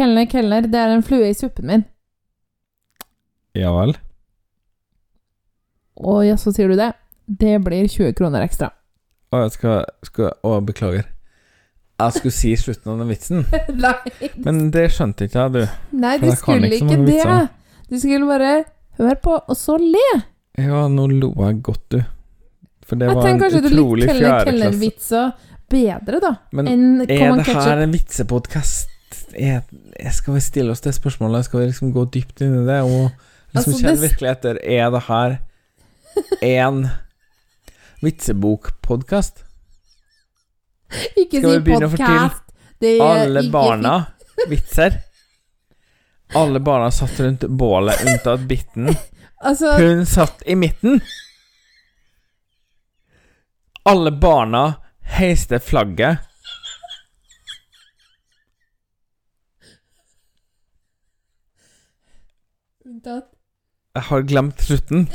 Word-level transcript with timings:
Kelner, 0.00 0.24
kelner, 0.32 0.64
det 0.64 0.78
er 0.80 0.94
en 0.94 1.02
flue 1.04 1.26
i 1.28 1.34
suppen 1.36 1.66
min. 1.68 1.82
Ja 3.52 3.68
vel? 3.74 3.90
Å 6.00 6.14
ja, 6.24 6.38
så 6.40 6.54
sier 6.56 6.70
du 6.72 6.78
det. 6.78 6.94
Det 7.28 7.58
blir 7.60 7.84
20 7.84 8.14
kroner 8.16 8.46
ekstra. 8.46 8.70
Å, 9.28 9.42
jeg 9.42 9.52
skal, 9.58 9.82
skal 10.08 10.30
Å, 10.40 10.54
beklager. 10.64 11.04
Jeg 12.00 12.14
skulle 12.16 12.32
si 12.32 12.54
slutten 12.56 12.94
av 12.94 13.02
den 13.02 13.10
vitsen, 13.12 13.42
Nei, 13.84 14.30
men 14.40 14.62
det 14.72 14.86
skjønte 14.94 15.28
ikke 15.28 15.42
jeg, 15.42 15.52
du. 15.58 15.98
Nei 16.00 16.14
du 16.22 16.30
skulle 16.32 16.70
ikke 16.72 16.96
ikke 16.96 17.04
det. 17.04 17.36
Du 17.90 17.98
skulle 18.00 18.30
bare 18.30 18.54
høre 19.02 19.18
på, 19.20 19.34
og 19.36 19.58
så 19.58 19.76
le. 19.82 20.06
Ja, 20.56 20.86
nå 20.88 21.10
lo 21.12 21.34
jeg 21.42 21.58
godt, 21.66 21.84
du. 21.92 22.00
For 22.88 22.96
det 22.96 23.10
Jeg 23.10 23.18
var 23.18 23.26
en 23.26 23.28
tenker 23.28 23.44
kanskje 23.44 23.60
du 23.66 23.68
utrolig 23.74 24.06
likte 24.06 24.16
Kelner, 24.16 24.30
fjerdeklasse 24.30 24.64
kelner-vitser 24.64 25.28
bedre, 25.76 26.22
da. 26.24 26.32
Men 26.56 26.72
er 27.04 27.44
det 27.44 27.60
her 27.60 27.84
en 27.84 27.92
vitsepodkast? 27.92 28.89
Er- 29.34 30.10
Skal 30.12 30.34
vi 30.34 30.40
stille 30.40 30.70
oss 30.72 30.80
det 30.80 30.94
spørsmålet? 30.94 31.44
Skal 31.44 31.60
vi 31.60 31.66
liksom 31.66 31.92
gå 31.94 32.04
dypt 32.12 32.40
inn 32.40 32.54
i 32.62 32.66
det? 32.66 32.80
Og 32.82 33.10
liksom 33.54 33.72
Altså, 33.74 33.76
kjenne 33.82 34.00
virkelig 34.00 34.30
etter 34.30 34.58
Er 34.64 34.90
det 34.90 35.02
her 35.06 35.38
en 36.42 36.88
vitsebokpodkast? 38.02 39.44
Ikke 41.16 41.38
Skal 41.38 41.50
vi 41.50 41.56
si 41.56 41.64
begynne. 41.68 42.30
Det 42.80 42.96
er 42.96 43.04
Alle 43.04 43.42
barna 43.52 43.94
vitser? 44.50 45.00
Alle 46.34 46.60
barna 46.62 46.90
satt 46.94 47.18
rundt 47.20 47.44
bålet 47.58 48.00
unntatt 48.06 48.46
Bitten. 48.48 48.92
Altså, 49.42 49.72
Hun 49.78 50.04
satt 50.06 50.42
i 50.46 50.54
midten. 50.54 51.00
Alle 53.84 54.12
barna 54.12 54.74
heiste 55.16 55.58
flagget. 55.60 56.18
Unntatt 63.00 63.30
Jeg 63.94 64.02
har 64.02 64.22
glemt 64.22 64.60
slutten. 64.62 65.08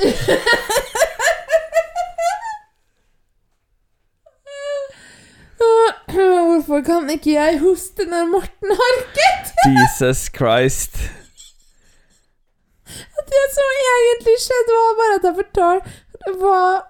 Hvorfor 6.16 6.82
kan 6.86 7.10
ikke 7.10 7.36
jeg 7.36 7.60
hoste 7.62 8.06
når 8.10 8.26
Morten 8.32 8.74
harket? 8.80 9.54
Jesus 9.68 10.26
Christ. 10.36 10.98
Det 13.26 13.46
som 13.54 13.72
egentlig 13.76 14.36
skjedde, 14.44 14.76
var 14.76 15.00
bare 15.00 15.16
at 15.18 15.24
jeg 15.26 15.36
fortalte 15.40 15.90
Det 16.26 16.34
var, 16.42 16.84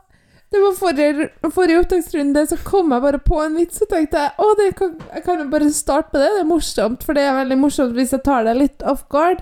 det 0.51 0.61
var 0.61 0.73
forrige, 0.79 1.29
forrige 1.51 1.79
opptaksrunde, 1.79 2.45
så 2.47 2.57
kom 2.63 2.91
jeg 2.91 3.01
bare 3.01 3.19
på 3.19 3.39
en 3.43 3.55
vits, 3.59 3.81
og 3.81 3.89
tenkte 3.91 4.21
jeg 4.25 4.31
å, 4.37 4.49
det 4.59 4.67
kan, 4.79 4.97
jeg 5.13 5.23
kan 5.25 5.41
jo 5.41 5.47
bare 5.51 5.69
starte 5.73 6.11
på 6.11 6.21
det. 6.21 6.31
Det 6.35 6.43
er 6.43 6.49
morsomt, 6.49 7.03
for 7.03 7.17
det 7.17 7.23
er 7.25 7.39
veldig 7.39 7.59
morsomt 7.61 7.95
hvis 7.97 8.13
jeg 8.15 8.25
tar 8.25 8.45
deg 8.47 8.61
litt 8.61 8.85
off 8.85 9.05
guard. 9.11 9.41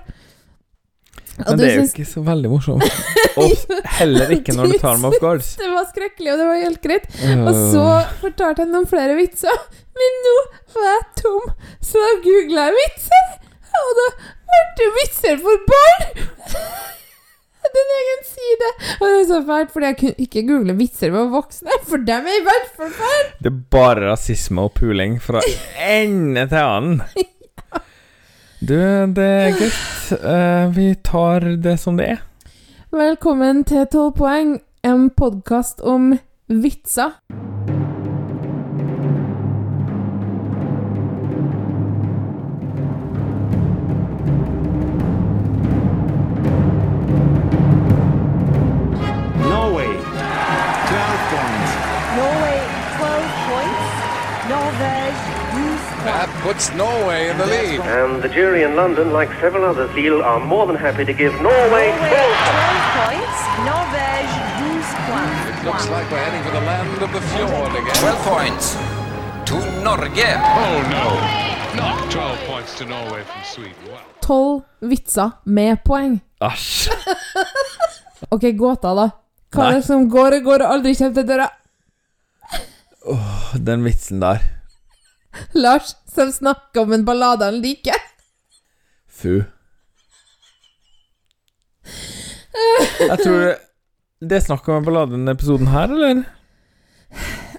Men 1.34 1.58
det 1.58 1.66
er 1.66 1.78
jo 1.80 1.86
ikke 1.88 2.04
så 2.06 2.20
veldig 2.22 2.50
morsomt. 2.52 2.84
Og 3.42 3.50
heller 3.98 4.30
ikke 4.36 4.54
når 4.54 4.70
du 4.70 4.76
tar 4.78 4.94
dem 5.00 5.08
off 5.08 5.16
guard. 5.22 5.42
det 5.58 5.70
var 5.72 5.88
skrekkelig, 5.90 6.28
og 6.32 6.38
det 6.38 6.46
var 6.46 6.60
helt 6.62 6.82
greit. 6.84 7.08
Og 7.34 7.56
så 7.72 7.86
fortalte 8.20 8.62
jeg 8.62 8.70
noen 8.70 8.86
flere 8.86 9.16
vitser, 9.18 9.56
men 9.98 10.20
nå 10.28 10.34
var 10.76 10.86
jeg 10.92 11.04
tom, 11.24 11.48
så 11.82 12.04
da 12.04 12.12
googla 12.22 12.68
jeg 12.68 12.76
vitser, 12.78 13.32
og 13.82 13.90
da 13.98 14.06
ble 14.52 14.62
det 14.78 14.90
vitser 15.00 15.40
for 15.42 15.66
barn! 15.72 16.04
En 17.74 17.88
egen 17.96 18.20
side. 18.28 18.66
Og 19.00 19.04
det 19.08 19.14
er 19.16 19.24
så 19.26 19.38
fælt, 19.48 19.70
fordi 19.72 19.86
jeg 19.88 19.96
kunne 19.98 20.22
ikke 20.26 20.42
google 20.46 20.74
vitser 20.78 21.10
for 21.10 21.30
voksne, 21.32 21.78
for 21.88 22.02
dem 22.06 22.28
er 22.30 22.36
i 22.38 22.42
hvert 22.46 22.68
fall 22.76 22.90
fælt. 22.94 23.32
Det 23.42 23.50
er 23.50 23.56
bare 23.72 24.10
rasisme 24.12 24.66
og 24.68 24.74
puling 24.76 25.16
fra 25.24 25.40
ende 25.96 26.44
til 26.52 26.60
annen. 26.60 27.00
Du, 28.68 28.76
det 29.12 29.24
er 29.24 29.50
greit. 29.58 30.22
Uh, 30.24 30.76
vi 30.76 30.94
tar 31.04 31.44
det 31.60 31.74
som 31.80 31.98
det 32.00 32.06
er. 32.14 32.22
Velkommen 32.92 33.64
til 33.68 33.84
12 33.92 34.12
poeng, 34.16 34.54
en 34.80 35.10
podkast 35.10 35.84
om 35.84 36.14
vitser. 36.48 37.12
Puts 56.44 56.64
Norway 56.74 57.30
in 57.30 57.38
the 57.38 57.46
lead. 57.46 57.80
And 57.80 58.22
the 58.22 58.28
jury 58.28 58.62
in 58.68 58.76
London, 58.76 59.06
like 59.18 59.30
several 59.40 59.64
others, 59.64 59.90
feel 59.92 60.22
are 60.22 60.38
more 60.38 60.66
than 60.66 60.76
happy 60.76 61.04
to 61.10 61.14
give 61.22 61.32
Norway 61.40 61.54
Norway 61.64 61.88
12 61.88 63.00
points. 63.00 63.38
Norvège 63.68 64.34
12 64.60 65.08
points. 65.08 65.40
It 65.50 65.64
looks 65.68 65.86
like 65.94 66.06
we're 66.12 66.24
heading 66.26 66.42
for 66.46 66.54
the 66.58 66.64
land 66.70 67.02
of 67.06 67.10
the 67.16 67.22
fjord 67.32 67.72
again. 67.80 67.96
12 67.96 68.28
points 68.32 68.64
to 69.48 69.56
Norge. 69.86 70.28
Oh 70.62 70.78
no, 70.96 71.06
not 71.80 72.10
12 72.10 72.38
points 72.50 72.78
to 72.78 72.84
Norway 72.84 73.22
from 73.30 73.42
Sweden. 73.52 73.84
Wow. 73.88 74.00
12 74.20 74.62
vitser 74.80 75.30
med 75.44 75.84
poeng. 75.84 76.20
Æsj. 76.40 76.90
Ok, 78.34 78.42
gåta, 78.56 78.94
da. 78.96 79.10
Hva 79.52 79.66
er 79.68 79.74
det 79.78 79.84
som 79.86 80.06
går 80.10 80.38
og 80.38 80.46
går 80.48 80.62
og 80.64 80.70
aldri 80.74 80.94
kommer 80.96 81.14
til 81.14 81.26
døra? 81.28 81.48
Den 83.66 83.84
vitsen 83.84 84.22
der. 84.22 84.40
Lars, 85.64 85.94
som 86.14 86.32
snakker 86.32 86.84
om 86.84 86.94
en 86.96 87.04
ballade 87.06 87.48
han 87.48 87.60
liker. 87.62 87.98
Fu. 89.08 89.42
Jeg 93.04 93.18
tror 93.20 93.54
det 94.24 94.38
er 94.38 94.44
snakk 94.46 94.68
om 94.70 94.78
en 94.78 94.86
ballade 94.86 95.12
i 95.12 95.18
denne 95.18 95.34
episoden 95.36 95.68
her, 95.72 95.90
eller? 95.92 96.24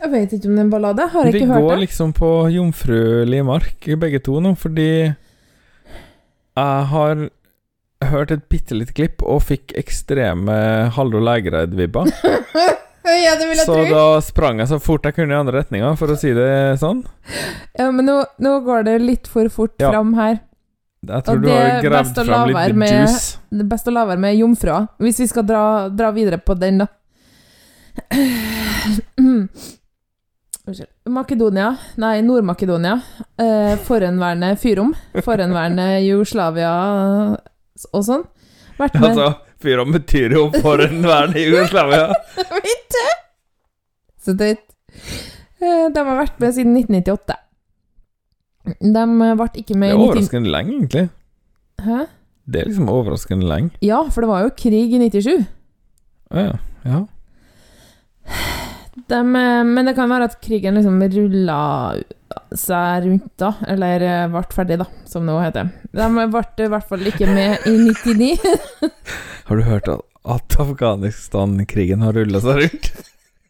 Jeg 0.01 0.11
vet 0.11 0.33
ikke 0.35 0.49
om 0.49 0.55
det 0.55 0.61
er 0.61 0.65
en 0.65 0.73
ballade. 0.73 1.07
Har 1.11 1.27
jeg 1.27 1.35
ikke 1.35 1.47
hørt 1.49 1.55
det? 1.55 1.63
Vi 1.63 1.69
går 1.69 1.81
liksom 1.83 2.13
på 2.15 2.31
jomfruelig 2.53 3.41
mark, 3.47 3.89
begge 4.01 4.21
to 4.25 4.39
nå, 4.43 4.55
fordi 4.59 4.89
jeg 5.05 6.87
har 6.91 7.27
hørt 8.05 8.31
et 8.31 8.43
bitte 8.51 8.77
lite 8.77 8.93
klipp 8.95 9.23
og 9.25 9.43
fikk 9.47 9.73
ekstreme 9.79 10.55
Hallo 10.95 11.21
Lægereid-vibber. 11.23 12.11
Ja, 13.05 13.35
det 13.37 13.45
vil 13.47 13.57
jeg 13.57 13.65
Så 13.67 13.73
tro. 13.75 13.85
da 13.89 14.21
sprang 14.25 14.57
jeg 14.59 14.67
så 14.71 14.79
fort 14.81 15.03
jeg 15.05 15.13
kunne 15.15 15.31
i 15.35 15.37
andre 15.37 15.59
retninga, 15.61 15.91
for 15.97 16.07
å 16.13 16.17
si 16.17 16.33
det 16.33 16.79
sånn. 16.81 17.03
Ja, 17.77 17.91
men 17.91 18.05
nå, 18.07 18.23
nå 18.41 18.55
går 18.65 18.83
det 18.87 18.95
litt 19.01 19.27
for 19.27 19.47
fort 19.49 19.75
Ja. 19.79 19.91
fram 19.91 20.13
her. 20.17 20.39
Jeg 21.05 21.23
tror 21.23 21.35
Og 21.37 21.41
du 21.43 21.49
har 21.49 21.81
gravd 21.83 22.15
fram 22.25 22.47
litt 22.49 22.75
med- 22.75 22.89
juice. 22.89 23.37
Det 23.51 23.61
er 23.61 23.69
best 23.69 23.85
å 23.87 23.93
la 23.93 24.05
være 24.05 24.17
med 24.19 24.37
jomfrua, 24.39 24.87
hvis 24.99 25.19
vi 25.19 25.27
skal 25.27 25.43
dra, 25.45 25.87
dra 25.89 26.11
videre 26.11 26.39
på 26.41 26.57
den, 26.57 26.79
da. 26.79 26.87
Unnskyld. 30.65 30.89
Makedonia, 31.13 31.75
nei, 32.01 32.21
Nord-Makedonia. 32.25 32.95
Eh, 33.37 33.75
forhenværende 33.85 34.55
Fyrom. 34.57 34.95
Forhenværende 35.21 35.85
Jugoslavia 36.07 36.71
og 37.93 38.03
sånn. 38.07 38.23
Vært 38.79 38.95
med 38.99 39.11
Altså, 39.11 39.27
fyra 39.65 39.85
betyr 39.89 40.35
jo 40.37 40.45
verden 40.53 41.35
i 41.37 41.45
Jugoslavia. 41.47 42.07
Vet 42.67 42.95
du? 42.95 43.05
Så 44.25 44.35
teit. 44.37 44.63
Eh, 45.61 45.87
De 45.93 46.05
har 46.05 46.21
vært 46.21 46.39
med 46.41 46.55
siden 46.55 46.77
1998. 46.79 47.39
De 48.81 49.05
ble 49.37 49.49
ikke 49.61 49.77
med 49.77 49.91
Det 49.91 49.97
er 49.97 50.01
overraskende 50.01 50.01
19... 50.01 50.05
overraskende 50.05 50.53
lenge, 50.55 50.77
egentlig. 50.79 51.05
Hæ? 51.85 52.05
Det 52.45 52.61
er 52.61 52.69
liksom 52.69 52.89
overraskende 52.93 53.49
lenge. 53.49 53.73
Ja, 53.85 54.03
for 54.09 54.25
det 54.25 54.29
var 54.29 54.45
jo 54.45 54.53
krig 54.57 54.93
i 54.93 55.01
97. 55.01 55.45
Å 56.33 56.45
ja. 56.45 56.57
ja. 56.85 57.01
De, 58.95 59.17
eh, 59.19 59.63
men 59.67 59.85
det 59.85 59.95
kan 59.97 60.09
være 60.09 60.29
at 60.31 60.39
krigen 60.41 60.77
liksom 60.79 61.01
rulla 61.17 61.59
seg 62.55 63.05
rundt, 63.05 63.31
da. 63.41 63.51
Eller 63.69 64.05
eh, 64.05 64.27
ble 64.31 64.43
ferdig, 64.55 64.79
da, 64.81 64.87
som 65.09 65.25
det 65.27 65.35
også 65.35 65.47
heter. 65.49 65.71
De 65.95 66.09
ble 66.15 66.67
i 66.67 66.71
hvert 66.73 66.89
fall 66.89 67.09
ikke 67.11 67.29
med 67.29 67.67
i 67.69 67.75
99. 67.81 68.31
Har 69.45 69.59
du 69.59 69.65
hørt 69.67 69.89
at, 69.91 70.05
Afghanistan-krigen 70.57 72.01
har 72.01 72.15
rulla 72.17 72.39
seg 72.41 72.63
rundt? 72.63 72.87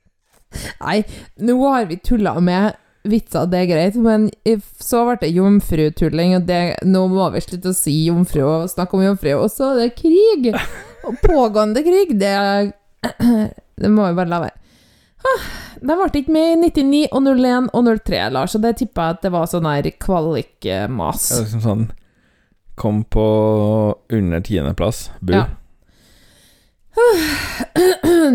Nei, 0.83 0.97
nå 1.39 1.55
har 1.63 1.87
vi 1.87 1.97
tulla 2.03 2.33
med 2.43 2.75
vitser, 3.05 3.45
det 3.47 3.61
er 3.61 3.69
greit, 3.69 3.97
men 4.01 4.27
så 4.81 5.03
ble 5.05 5.15
det 5.21 5.29
jomfrutulling, 5.35 6.35
og 6.39 6.47
det, 6.49 6.59
nå 6.87 7.05
må 7.11 7.29
vi 7.35 7.43
slutte 7.45 7.71
å 7.71 7.77
si 7.77 7.93
jomfru 8.07 8.41
og 8.43 8.71
snakke 8.71 8.97
om 8.97 9.05
jomfru, 9.05 9.31
og 9.37 9.47
så 9.53 9.71
er 9.73 9.83
det 9.83 9.95
krig! 9.99 10.49
Og 11.05 11.19
pågående 11.21 11.83
krig, 11.85 12.15
det 12.19 12.35
Det 13.75 13.89
må 13.91 14.07
vi 14.07 14.15
bare 14.17 14.31
la 14.31 14.39
være. 14.39 14.55
Det 15.75 15.85
De 15.85 15.97
ble 15.99 16.21
ikke 16.21 16.33
med 16.33 16.51
i 16.53 16.69
99 16.71 17.01
og 17.11 17.27
01 17.27 17.67
og 17.75 17.89
03, 18.07 18.21
Lars, 18.33 18.55
og 18.55 18.63
det 18.63 18.77
tippa 18.79 19.09
jeg 19.09 19.17
at 19.17 19.25
det 19.25 19.31
var 19.35 19.49
sånn 19.51 19.67
her 19.67 19.89
kvalikmas. 20.01 21.27
Er 21.35 21.43
liksom 21.45 21.63
sånn 21.65 21.85
Kom 22.75 23.03
på 23.07 23.25
under 24.11 24.41
tiendeplass. 24.43 25.05
Bu. 25.23 25.35
Ja. 25.35 25.45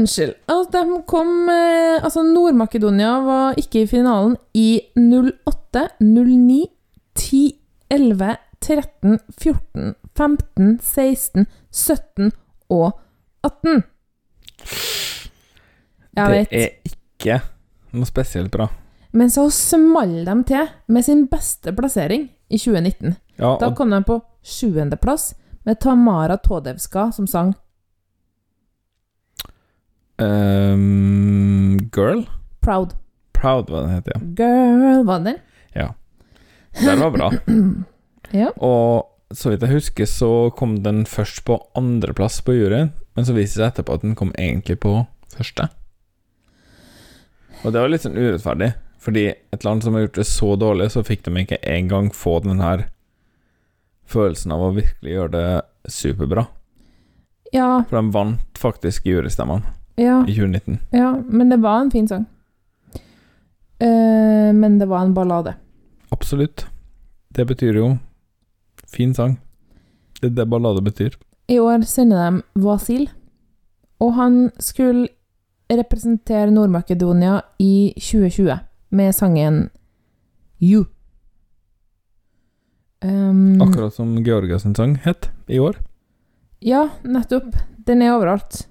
Unnskyld. 0.01 0.35
Altså, 0.49 0.71
de 0.73 1.01
kom 1.09 1.49
eh, 1.53 2.01
Altså, 2.05 2.23
Nord-Makedonia 2.25 3.13
var 3.27 3.59
ikke 3.61 3.85
i 3.85 3.89
finalen 3.91 4.37
i 4.57 4.69
08, 4.97 5.87
09, 6.01 6.61
10, 7.15 7.43
11, 7.91 8.37
13, 8.61 9.19
14, 9.41 9.95
15, 10.17 10.79
16, 10.83 11.47
17 11.71 12.33
og 12.71 12.93
18. 13.45 13.83
Jeg 16.17 16.29
det 16.31 16.47
er 16.51 16.75
ikke 16.91 17.41
noe 17.97 18.09
spesielt 18.09 18.53
bra. 18.53 18.69
Men 19.17 19.31
så 19.33 19.49
small 19.51 20.21
de 20.27 20.37
til 20.47 20.69
med 20.93 21.07
sin 21.07 21.25
beste 21.31 21.73
plassering 21.75 22.29
i 22.51 22.59
2019. 22.59 23.17
Ja, 23.41 23.57
Da 23.61 23.73
kom 23.75 23.91
de 23.91 24.03
på 24.07 24.21
sjuendeplass 24.43 25.33
med 25.65 25.81
Tamara 25.81 26.37
Todevska 26.37 27.11
som 27.13 27.27
sang 27.27 27.55
ehm, 30.21 31.79
Girl? 31.95 32.25
Proud. 32.61 32.95
Proud, 33.37 33.71
hva 33.71 33.85
den 33.87 33.95
heter, 33.95 34.17
ja. 34.17 34.21
Girl, 34.41 35.05
var 35.09 35.25
det 35.25 35.39
Ja. 35.75 35.93
Den 36.81 37.01
var 37.01 37.11
bra. 37.17 37.31
Ja. 38.31 38.53
Og 38.63 39.35
så 39.35 39.51
vidt 39.51 39.65
jeg 39.67 39.73
husker, 39.73 40.07
så 40.07 40.51
kom 40.55 40.77
den 40.85 41.01
først 41.03 41.41
på 41.43 41.57
andreplass 41.75 42.37
på 42.47 42.55
juryen, 42.55 42.93
men 43.19 43.27
så 43.27 43.35
viste 43.35 43.59
det 43.59 43.65
seg 43.65 43.73
etterpå 43.73 43.97
at 43.99 44.05
den 44.05 44.15
kom 44.19 44.31
egentlig 44.39 44.77
på 44.85 44.93
første. 45.35 45.67
Og 47.65 47.75
det 47.75 47.83
var 47.83 47.91
litt 47.91 48.05
sånn 48.07 48.15
urettferdig, 48.15 48.71
fordi 49.03 49.25
et 49.35 49.67
land 49.67 49.83
som 49.83 49.99
har 49.99 50.07
gjort 50.07 50.21
det 50.21 50.29
så 50.31 50.53
dårlig, 50.63 50.93
så 50.95 51.03
fikk 51.03 51.27
de 51.27 51.35
ikke 51.43 51.59
engang 51.67 52.13
få 52.15 52.39
den 52.45 52.63
her 52.63 52.87
følelsen 54.11 54.55
av 54.55 54.63
å 54.69 54.73
virkelig 54.79 55.17
gjøre 55.17 55.35
det 55.35 55.91
superbra. 55.91 56.47
Ja, 57.51 57.83
For 57.91 57.99
de 57.99 58.15
vant 58.15 58.63
faktisk 58.63 59.11
jurystemmene 59.11 59.75
ja, 60.01 60.21
i 60.25 60.35
2019. 60.35 60.79
ja, 60.97 61.15
men 61.29 61.53
det 61.53 61.61
var 61.63 61.81
en 61.81 61.91
fin 61.91 62.09
sang. 62.09 62.27
Eh, 63.81 64.53
men 64.55 64.79
det 64.79 64.89
var 64.89 65.05
en 65.05 65.15
ballade. 65.15 65.55
Absolutt. 66.09 66.67
Det 67.29 67.47
betyr 67.47 67.77
jo 67.77 67.97
fin 68.87 69.15
sang. 69.15 69.39
Det 70.21 70.33
er 70.33 70.37
det 70.41 70.49
ballade 70.51 70.83
betyr. 70.83 71.17
I 71.49 71.59
år 71.59 71.83
sender 71.89 72.31
de 72.31 72.63
Vasil, 72.63 73.09
og 74.01 74.15
han 74.15 74.51
skulle 74.59 75.09
representere 75.71 76.51
Nord-Makedonia 76.51 77.41
i 77.59 77.93
2020 77.97 78.59
med 78.91 79.15
sangen 79.15 79.71
You. 80.61 80.85
Um, 83.05 83.63
Akkurat 83.63 83.95
som 83.95 84.25
Georgias 84.25 84.63
sang 84.77 84.97
het 85.05 85.31
i 85.49 85.59
år. 85.59 85.79
Ja, 86.61 86.89
nettopp. 87.03 87.57
Den 87.87 88.03
er 88.03 88.13
overalt. 88.13 88.67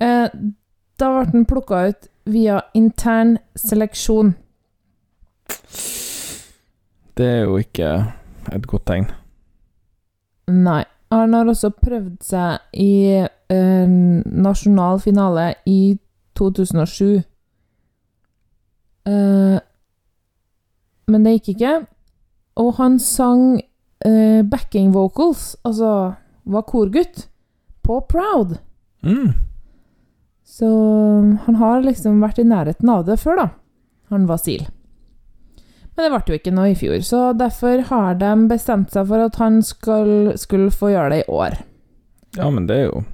Eh, 0.00 0.28
da 0.98 1.08
ble 1.14 1.24
den 1.32 1.46
plukka 1.48 1.86
ut 1.90 2.08
via 2.28 2.60
intern 2.74 3.38
seleksjon. 3.56 4.34
Det 7.18 7.26
er 7.26 7.42
jo 7.46 7.58
ikke 7.58 7.90
et 8.54 8.66
godt 8.66 8.86
tegn. 8.86 9.10
Nei. 10.48 10.84
Han 11.08 11.32
har 11.32 11.48
også 11.48 11.70
prøvd 11.72 12.18
seg 12.20 12.76
i 12.76 12.92
eh, 13.16 13.88
nasjonal 13.88 15.00
finale 15.00 15.54
i 15.64 15.96
2007. 16.36 17.22
Eh, 19.08 19.56
men 21.08 21.24
det 21.24 21.32
gikk 21.38 21.54
ikke. 21.54 21.74
Og 22.60 22.74
han 22.76 22.98
sang 23.00 23.62
eh, 24.04 24.44
backing 24.44 24.92
vocals, 24.92 25.54
altså 25.64 26.12
var 26.44 26.66
korgutt, 26.68 27.28
på 27.82 28.02
Proud. 28.08 28.58
Mm. 29.02 29.32
Så 30.48 30.68
han 31.44 31.58
har 31.60 31.84
liksom 31.84 32.22
vært 32.24 32.40
i 32.40 32.46
nærheten 32.48 32.88
av 32.90 33.04
det 33.06 33.18
før, 33.20 33.36
da. 33.36 33.48
Han 34.08 34.26
Vasil. 34.30 34.64
Men 35.94 36.06
det 36.06 36.10
ble 36.14 36.32
jo 36.32 36.38
ikke 36.38 36.54
noe 36.54 36.70
i 36.72 36.78
fjor, 36.78 37.00
så 37.04 37.20
derfor 37.36 37.82
har 37.90 38.16
de 38.20 38.30
bestemt 38.50 38.94
seg 38.94 39.08
for 39.10 39.26
at 39.26 39.36
han 39.42 39.60
skal, 39.66 40.32
skulle 40.40 40.72
få 40.72 40.92
gjøre 40.94 41.10
det 41.12 41.20
i 41.24 41.30
år. 41.34 41.58
Ja, 42.38 42.48
men 42.54 42.68
det 42.68 42.76
er 42.76 42.90
jo 42.92 43.04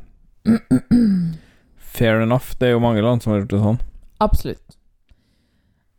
Fair 1.95 2.21
enough. 2.21 2.53
Det 2.59 2.69
er 2.69 2.75
jo 2.75 2.83
mange 2.83 3.03
land 3.05 3.23
som 3.23 3.33
har 3.33 3.41
gjort 3.41 3.53
det 3.55 3.61
sånn. 3.63 3.79
Absolutt. 4.25 4.77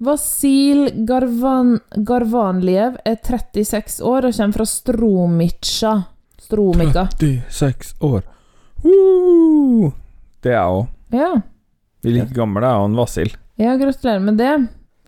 Vasil 0.05 0.89
Garvan, 1.07 1.79
Garvanliev 2.05 2.99
er 3.07 3.15
36 3.17 4.01
år 4.05 4.27
og 4.27 4.35
kommer 4.35 4.59
fra 4.59 4.67
Stromica. 4.69 5.93
Stromika. 6.45 7.07
36 7.17 7.95
år. 8.05 8.25
Woo! 8.83 9.93
Det 10.43 10.51
er 10.51 10.59
jeg 10.59 10.75
òg. 10.75 10.91
Ja. 11.15 11.31
Vi 12.03 12.11
er 12.11 12.17
like 12.19 12.35
gamle, 12.35 12.61
jeg 12.67 12.77
og 12.81 12.85
han 12.89 12.97
Vasil. 12.99 13.31
ja, 13.61 13.75
gratulerer 13.79 14.21
med 14.21 14.37
det. 14.41 14.51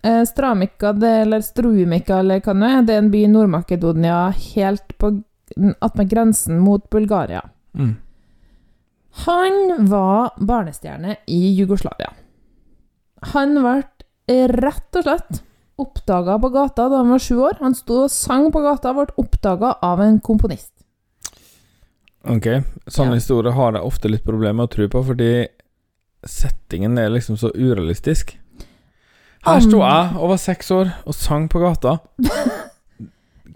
Eh, 0.08 0.24
Stramika, 0.30 0.94
det, 0.94 1.10
eller 1.26 1.42
Struumika, 1.44 2.20
eller 2.24 2.40
hva 2.46 2.54
det 2.56 2.70
er, 2.72 2.82
det 2.88 2.96
er 2.96 3.02
en 3.04 3.12
by 3.12 3.24
i 3.26 3.32
Nord-Makedonia 3.34 4.20
helt 4.54 4.94
på 5.02 5.12
attmed 5.82 6.10
grensen 6.12 6.60
mot 6.64 6.86
Bulgaria. 6.94 7.42
Mm. 7.78 7.96
Han 9.26 9.88
var 9.90 10.32
barnestjerne 10.40 11.16
i 11.28 11.54
Jugoslavia. 11.58 12.12
Han 13.34 13.56
ble 13.58 14.48
rett 14.54 15.00
og 15.00 15.04
slett 15.08 15.42
oppdaga 15.82 16.38
på 16.42 16.50
gata 16.54 16.88
da 16.90 17.02
han 17.02 17.10
var 17.14 17.22
sju 17.22 17.38
år. 17.50 17.58
Han 17.62 17.76
sto 17.78 18.04
og 18.06 18.12
sang 18.14 18.52
på 18.54 18.62
gata 18.66 18.92
og 18.94 19.00
ble 19.02 19.24
oppdaga 19.24 19.76
av 19.86 20.02
en 20.06 20.20
komponist. 20.20 20.72
Ok, 22.28 22.48
sånne 22.92 23.16
Ja. 23.16 23.20
historier 23.22 23.54
har 23.56 23.74
jeg 23.74 23.82
ofte 23.88 24.10
litt 24.12 24.24
problemer 24.26 24.54
med 24.54 24.70
å 24.70 24.74
tro 24.76 24.88
på, 24.90 25.04
fordi 25.06 25.48
settingen 26.26 26.98
er 26.98 27.10
liksom 27.14 27.38
så 27.38 27.52
urealistisk. 27.56 28.38
Her 29.48 29.60
sto 29.64 29.80
jeg 29.80 30.18
og 30.18 30.30
var 30.34 30.40
seks 30.42 30.72
år 30.76 30.90
og 31.08 31.14
sang 31.16 31.46
på 31.52 31.60
gata. 31.64 31.98
Kan 32.18 32.34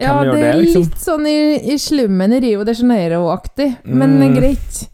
Ja, 0.02 0.14
det 0.24 0.32
det, 0.34 0.46
er 0.48 0.56
liksom? 0.58 0.82
litt 0.88 0.98
sånn 0.98 1.26
i, 1.28 1.34
i 1.74 1.76
slummen 1.78 2.32
i 2.32 2.38
Rio 2.42 2.64
de 2.66 2.72
Janeiro-aktig, 2.74 3.68
men 3.84 4.16
Mm. 4.18 4.34
greit. 4.34 4.88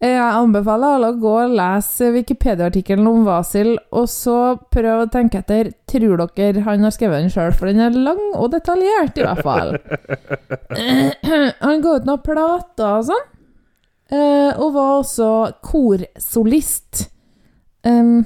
Eh, 0.00 0.14
Jeg 0.14 0.20
anbefaler 0.38 0.94
alle 0.96 1.08
å 1.12 1.18
gå 1.20 1.32
og 1.42 1.52
lese 1.58 2.08
Wikipedia-artikkelen 2.14 3.06
om 3.10 3.24
Vasil, 3.26 3.74
og 3.92 4.06
så 4.08 4.56
prøve 4.72 5.04
å 5.06 5.10
tenke 5.12 5.38
etter 5.42 5.72
Tror 5.90 6.22
dere 6.36 6.60
han 6.64 6.82
har 6.86 6.90
skrevet 6.94 7.22
den 7.24 7.30
sjøl, 7.34 7.52
for 7.52 7.66
den 7.66 7.80
er 7.80 7.90
lang 7.90 8.22
og 8.34 8.50
detaljert, 8.54 9.18
i 9.18 9.22
hvert 9.26 9.42
fall. 9.42 9.74
Han 11.64 11.82
ga 11.84 11.96
ut 11.98 12.08
noen 12.08 12.22
plater 12.24 12.98
og 13.00 13.04
sånn, 13.10 13.26
eh, 14.10 14.52
og 14.58 14.72
var 14.74 15.00
også 15.02 15.28
korsolist. 15.64 17.08
Um, 17.84 18.24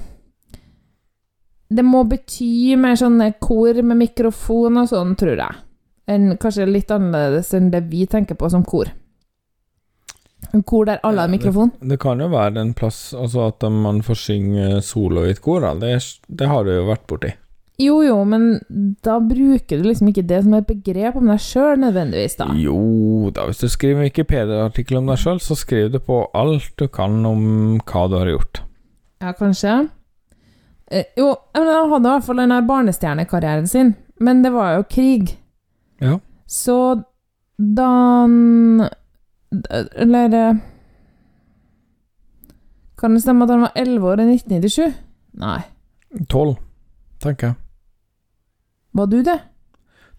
det 1.69 1.85
må 1.85 2.05
bety 2.09 2.77
mer 2.81 2.97
sånne 2.97 3.33
kor 3.43 3.77
med 3.83 4.01
mikrofon 4.01 4.81
og 4.81 4.89
sånn, 4.91 5.17
tror 5.21 5.37
jeg. 5.37 5.65
En, 6.09 6.31
kanskje 6.41 6.69
litt 6.69 6.93
annerledes 6.95 7.53
enn 7.57 7.69
det 7.73 7.83
vi 7.91 8.07
tenker 8.09 8.39
på 8.39 8.49
som 8.49 8.65
kor. 8.65 8.89
En 10.55 10.63
kor 10.63 10.87
der 10.89 11.03
alle 11.05 11.27
har 11.27 11.33
mikrofon. 11.33 11.75
Det 11.85 11.99
kan 12.01 12.23
jo 12.23 12.31
være 12.33 12.63
en 12.63 12.71
plass 12.77 13.11
Altså 13.13 13.49
at 13.51 13.65
man 13.75 13.99
får 14.07 14.17
synge 14.23 14.79
solo 14.87 15.27
i 15.27 15.35
et 15.35 15.43
kor, 15.45 15.61
da. 15.67 15.75
Det, 15.77 15.99
det 16.41 16.49
har 16.49 16.65
du 16.65 16.73
jo 16.73 16.87
vært 16.89 17.05
borti. 17.11 17.35
Jo, 17.79 18.01
jo, 18.03 18.17
men 18.27 18.57
da 19.07 19.21
bruker 19.23 19.79
du 19.79 19.85
liksom 19.87 20.09
ikke 20.11 20.25
det 20.27 20.41
som 20.43 20.57
et 20.57 20.67
begrep 20.67 21.19
om 21.21 21.29
deg 21.31 21.43
sjøl, 21.43 21.77
nødvendigvis, 21.79 22.35
da. 22.41 22.49
Jo 22.59 23.31
da, 23.35 23.45
hvis 23.47 23.61
du 23.61 23.69
skriver 23.71 24.01
en 24.01 24.09
Wikipedia-artikkel 24.09 24.99
om 24.99 25.13
deg 25.13 25.21
sjøl, 25.23 25.39
så 25.45 25.55
skriver 25.59 25.93
du 25.95 26.01
på 26.03 26.25
alt 26.35 26.73
du 26.81 26.89
kan 26.91 27.21
om 27.29 27.45
hva 27.85 28.09
du 28.11 28.17
har 28.19 28.33
gjort. 28.33 28.65
Ja, 29.21 29.33
kanskje. 29.33 29.89
Eh, 30.91 31.05
jo, 31.19 31.33
men 31.55 31.67
han 31.69 31.91
hadde 31.91 32.09
i 32.09 32.13
hvert 32.15 32.25
fall 32.29 32.37
den 32.43 32.53
der 32.55 32.67
barnestjernekarrieren 32.69 33.67
sin, 33.69 33.95
men 34.21 34.43
det 34.45 34.53
var 34.55 34.77
jo 34.79 34.85
krig. 34.91 35.35
Ja. 36.01 36.19
Så 36.47 36.77
da 37.59 37.85
han 38.23 38.85
Eller 39.99 40.35
eh, 40.35 40.55
Kan 42.99 43.15
det 43.15 43.23
stemme 43.23 43.45
at 43.45 43.51
han 43.51 43.61
var 43.67 43.73
11 43.79 44.07
år 44.11 44.21
i 44.23 44.27
1997? 44.35 44.95
Nei. 45.39 45.61
Tolv, 46.31 46.57
tenker 47.23 47.47
jeg. 47.53 47.57
Var 48.99 49.07
du 49.13 49.19
det? 49.23 49.37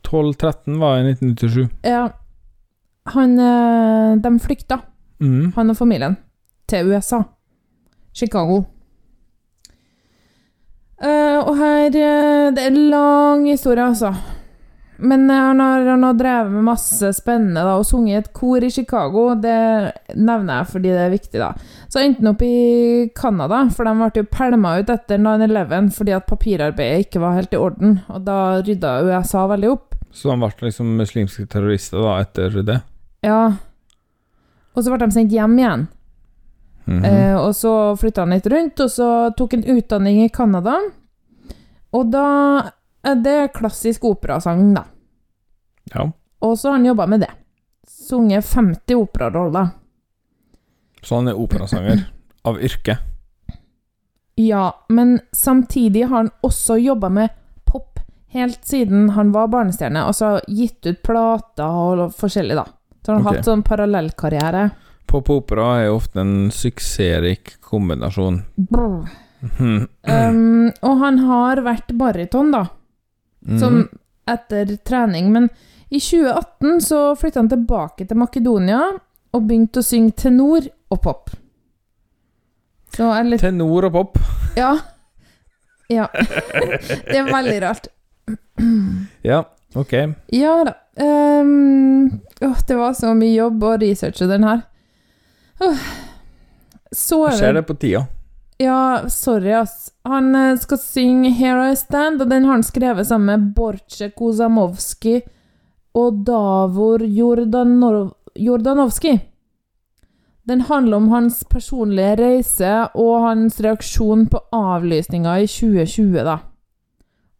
12-13 0.07 0.77
var 0.79 0.97
i 1.01 1.09
1997. 1.11 1.69
Ja. 1.83 2.05
Han 3.15 3.39
eh, 3.39 4.15
De 4.23 4.33
flykta, 4.39 4.79
Mm. 5.19 5.51
han 5.55 5.69
og 5.69 5.75
familien, 5.75 6.13
til 6.67 6.87
USA. 6.93 7.17
Chicago. 8.15 8.61
Eh, 10.99 11.37
og 11.39 11.55
her 11.55 11.87
eh, 11.95 12.49
Det 12.51 12.59
er 12.59 12.73
en 12.73 12.89
lang 12.91 13.47
historie, 13.47 13.85
altså. 13.85 14.11
Men 14.99 15.29
eh, 15.29 15.35
han 15.35 15.59
har, 15.63 15.85
han 15.85 16.03
har 16.03 16.17
drevet 16.19 16.51
med 16.51 16.65
masse 16.67 17.11
spennende 17.15 17.63
da, 17.63 17.77
og 17.79 17.87
sunget 17.87 18.11
i 18.11 18.17
et 18.19 18.31
kor 18.35 18.63
i 18.65 18.71
Chicago. 18.73 19.29
Det 19.39 19.55
nevner 20.15 20.59
jeg 20.59 20.71
fordi 20.73 20.91
det 20.91 21.05
er 21.05 21.13
viktig, 21.13 21.39
da. 21.39 21.53
Så 21.87 22.03
endte 22.03 22.19
han 22.23 22.33
opp 22.33 22.43
i 22.43 23.09
Canada, 23.15 23.61
for 23.75 23.87
de 23.87 23.95
ble 24.01 24.23
jo 24.23 24.31
pælma 24.33 24.75
ut 24.81 24.91
etter 24.91 25.21
9-11 25.23 25.93
fordi 25.95 26.17
at 26.17 26.27
papirarbeidet 26.27 27.07
ikke 27.07 27.23
var 27.23 27.37
helt 27.39 27.55
i 27.55 27.61
orden. 27.61 28.01
Og 28.11 28.25
da 28.27 28.39
rydda 28.59 28.97
USA 29.07 29.45
veldig 29.53 29.71
opp. 29.71 29.95
Så 30.11 30.31
de 30.31 30.35
ble 30.41 30.67
liksom 30.67 30.97
muslimske 30.99 31.47
terrorister 31.47 32.03
da, 32.03 32.17
etter 32.25 32.59
det? 32.65 32.81
Ja. 33.23 33.43
Og 34.75 34.83
så 34.83 34.91
ble 34.91 35.05
de 35.05 35.15
sendt 35.15 35.35
hjem 35.35 35.55
igjen. 35.61 35.87
Mhm. 36.89 37.05
Eh, 37.05 37.35
og 37.37 37.55
så 37.55 37.95
flytta 38.01 38.25
han 38.25 38.33
litt 38.33 38.47
rundt, 38.49 38.79
og 38.81 38.91
så 38.91 39.09
tok 39.37 39.53
han 39.53 39.67
utdanning 39.77 40.23
i 40.23 40.29
Canada. 40.33 40.79
Og 41.93 42.09
da 42.11 42.27
er 43.05 43.19
det 43.23 43.53
klassisk 43.53 44.05
operasang, 44.09 44.73
da. 44.73 44.87
Ja. 45.93 46.09
Og 46.41 46.57
så 46.57 46.71
har 46.71 46.79
han 46.79 46.89
jobba 46.89 47.07
med 47.07 47.25
det. 47.25 47.31
sunget 48.09 48.45
50 48.45 48.95
operaroller. 48.95 49.67
Så 51.01 51.15
han 51.15 51.27
er 51.27 51.37
operasanger 51.37 52.07
av 52.43 52.59
yrke. 52.61 52.97
Ja, 54.35 54.85
men 54.89 55.19
samtidig 55.31 56.03
har 56.07 56.17
han 56.17 56.29
også 56.41 56.77
jobba 56.77 57.09
med 57.09 57.29
pop 57.65 57.99
helt 58.27 58.65
siden 58.65 59.09
han 59.09 59.31
var 59.31 59.47
barnestjerne. 59.47 60.03
Altså 60.03 60.39
gitt 60.47 60.85
ut 60.85 61.01
plater 61.03 61.65
og 61.65 62.13
forskjellig, 62.15 62.55
da. 62.55 62.65
Så 63.05 63.11
han 63.11 63.21
har 63.21 63.31
okay. 63.31 63.39
hatt 63.39 63.49
sånn 63.49 63.65
parallellkarriere. 63.67 64.69
Pop 65.09 65.29
opera 65.33 65.79
er 65.81 65.89
ofte 65.89 66.21
en 66.21 66.51
suksessrik 66.53 67.55
kombinasjon. 67.65 68.43
Um, 68.69 70.67
og 70.85 70.99
han 71.01 71.17
har 71.25 71.63
vært 71.65 71.89
baryton, 71.97 72.51
da, 72.53 72.67
som 73.57 73.81
mm. 73.81 73.87
etter 74.29 74.75
trening. 74.85 75.31
Men 75.33 75.49
i 75.89 75.97
2018 75.97 76.81
så 76.85 77.01
flytta 77.17 77.41
han 77.41 77.49
tilbake 77.49 78.05
til 78.05 78.21
Makedonia 78.21 78.83
og 79.33 79.45
begynte 79.45 79.81
å 79.81 79.85
synge 79.85 80.13
tenor 80.25 80.69
og 80.93 81.01
pop. 81.01 81.33
Så 82.93 83.09
litt 83.25 83.41
Tenor 83.41 83.89
og 83.89 83.95
pop. 83.95 84.19
Ja. 84.57 84.75
Ja. 85.89 86.05
Det 86.13 87.17
er 87.17 87.29
veldig 87.29 87.59
rart. 87.65 87.89
Ja, 89.25 89.41
ok. 89.73 89.93
Ja 90.35 90.59
da. 90.67 90.75
Um, 90.99 92.09
å, 92.43 92.51
det 92.67 92.75
var 92.75 92.97
så 92.97 93.13
mye 93.15 93.37
jobb 93.37 93.63
å 93.63 93.77
researche 93.79 94.27
den 94.29 94.45
her. 94.45 94.65
Er 95.59 97.37
Skjer 97.37 97.53
det 97.53 97.65
på 97.67 97.75
tida? 97.75 98.05
Ja, 98.59 99.09
sorry, 99.09 99.51
ass. 99.51 99.91
Han 100.03 100.35
eh, 100.35 100.57
skal 100.57 100.77
synge 100.77 101.29
'Here 101.29 101.71
I 101.71 101.75
Stand', 101.75 102.21
og 102.21 102.29
den 102.29 102.43
har 102.43 102.51
han 102.51 102.63
skrevet 102.63 103.07
sammen 103.07 103.25
med 103.25 103.53
Borche 103.55 104.09
Kozamovskij 104.09 105.21
og 105.93 106.25
Davor 106.25 107.03
Jordanov 107.03 108.13
Jordanovski. 108.35 109.19
Den 110.43 110.61
handler 110.61 110.97
om 110.97 111.07
hans 111.09 111.43
personlige 111.43 112.15
reise 112.15 112.89
og 112.95 113.21
hans 113.27 113.61
reaksjon 113.61 114.27
på 114.27 114.39
avlysninga 114.51 115.37
i 115.37 115.47
2020, 115.47 116.23
da. 116.23 116.37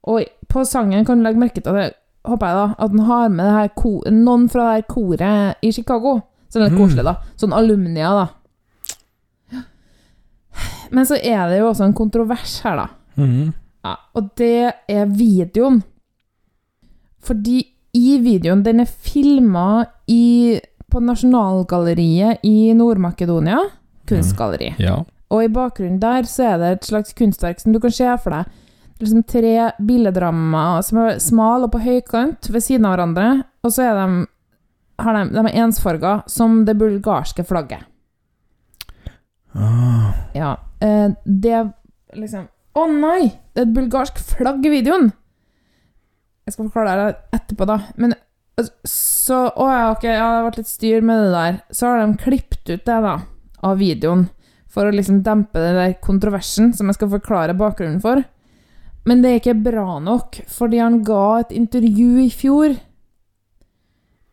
Og 0.04 0.24
på 0.50 0.66
sangen 0.66 1.06
kan 1.06 1.18
du 1.18 1.24
legge 1.24 1.40
merke 1.40 1.62
til 1.62 1.94
håper 2.26 2.48
jeg 2.48 2.56
da, 2.56 2.68
at 2.80 2.92
han 2.92 3.00
har 3.00 3.30
med 3.30 3.46
det 3.46 3.54
her 3.54 4.12
noen 4.12 4.50
fra 4.50 4.68
det 4.68 4.76
her 4.76 4.88
koret 4.88 5.56
i 5.62 5.72
Chicago. 5.72 6.20
Så 6.50 6.58
det 6.58 6.66
er 6.66 6.70
litt 6.70 6.80
Mm. 6.80 6.84
koselig, 6.88 7.04
da. 7.06 7.16
Sånn 7.38 7.54
alumnia, 7.54 8.10
da. 8.18 8.28
Men 10.92 11.06
så 11.06 11.16
er 11.22 11.50
det 11.52 11.60
jo 11.60 11.70
også 11.70 11.86
en 11.86 11.94
kontrovers 11.94 12.60
her, 12.66 12.76
da. 12.76 12.88
Mm. 13.22 13.54
Ja, 13.86 13.96
og 14.18 14.32
det 14.40 14.74
er 14.90 15.06
videoen. 15.06 15.84
Fordi 17.24 17.60
i 17.96 18.18
videoen 18.22 18.64
Den 18.64 18.80
er 18.84 18.86
filma 18.86 19.86
på 20.90 21.02
Nasjonalgalleriet 21.04 22.40
i 22.44 22.74
Nord-Makedonia. 22.74 23.60
Kunstgalleri. 24.10 24.72
Ja. 24.82 25.04
Og 25.30 25.44
i 25.46 25.52
bakgrunnen 25.54 26.00
der 26.02 26.24
så 26.26 26.56
er 26.56 26.58
det 26.58 26.72
et 26.80 26.88
slags 26.90 27.14
kunstverk 27.14 27.60
som 27.62 27.74
du 27.74 27.80
kan 27.80 27.92
se 27.94 28.10
for 28.24 28.34
deg. 28.34 28.46
Liksom 29.00 29.24
tre 29.30 29.72
billedrammer 29.86 30.82
som 30.84 30.98
er 31.06 31.20
smale 31.22 31.70
og 31.70 31.72
på 31.76 31.84
høykant 31.86 32.50
ved 32.52 32.66
siden 32.66 32.86
av 32.90 32.98
hverandre. 32.98 33.44
Og 33.64 33.72
så 33.72 33.86
er 33.86 34.00
de, 34.00 34.26
har 35.04 35.18
de, 35.18 35.24
de 35.34 35.44
er 35.46 35.62
ensfarga 35.64 36.20
som 36.30 36.64
det 36.68 36.78
bulgarske 36.80 37.46
flagget. 37.48 37.86
Ah. 39.54 40.14
Ja, 40.36 40.58
eh, 40.80 41.10
det 41.26 41.60
liksom 42.14 42.48
Å 42.78 42.84
nei! 42.86 43.32
Det 43.54 43.64
er 43.64 43.66
et 43.66 43.76
bulgarsk 43.76 44.20
flagg 44.22 44.66
i 44.66 44.72
videoen! 44.72 45.10
Jeg 46.46 46.56
skal 46.56 46.70
forklare 46.70 47.08
det 47.10 47.40
etterpå, 47.40 47.66
da. 47.70 47.80
Men 48.02 48.14
altså, 48.58 48.74
så 48.90 49.40
Å 49.50 49.70
ja, 49.70 49.86
ok, 49.94 50.06
ja, 50.06 50.18
det 50.18 50.38
har 50.38 50.48
vært 50.48 50.60
litt 50.62 50.72
styr 50.72 51.06
med 51.06 51.24
det 51.24 51.32
der. 51.34 51.58
Så 51.74 51.90
har 51.90 52.02
de 52.02 52.22
klippet 52.22 52.70
ut 52.70 52.86
det, 52.86 53.00
da, 53.06 53.16
av 53.66 53.82
videoen. 53.82 54.28
For 54.70 54.86
å 54.86 54.94
liksom 54.94 55.24
dempe 55.26 55.62
den 55.62 55.78
der 55.78 55.96
kontroversen 56.02 56.72
som 56.78 56.90
jeg 56.90 57.00
skal 57.00 57.12
forklare 57.16 57.58
bakgrunnen 57.58 58.02
for. 58.04 58.22
Men 59.10 59.24
det 59.24 59.32
er 59.32 59.42
ikke 59.42 59.58
bra 59.66 59.98
nok, 60.04 60.42
fordi 60.52 60.82
han 60.82 61.02
ga 61.08 61.40
et 61.40 61.54
intervju 61.58 62.10
i 62.22 62.30
fjor 62.34 62.76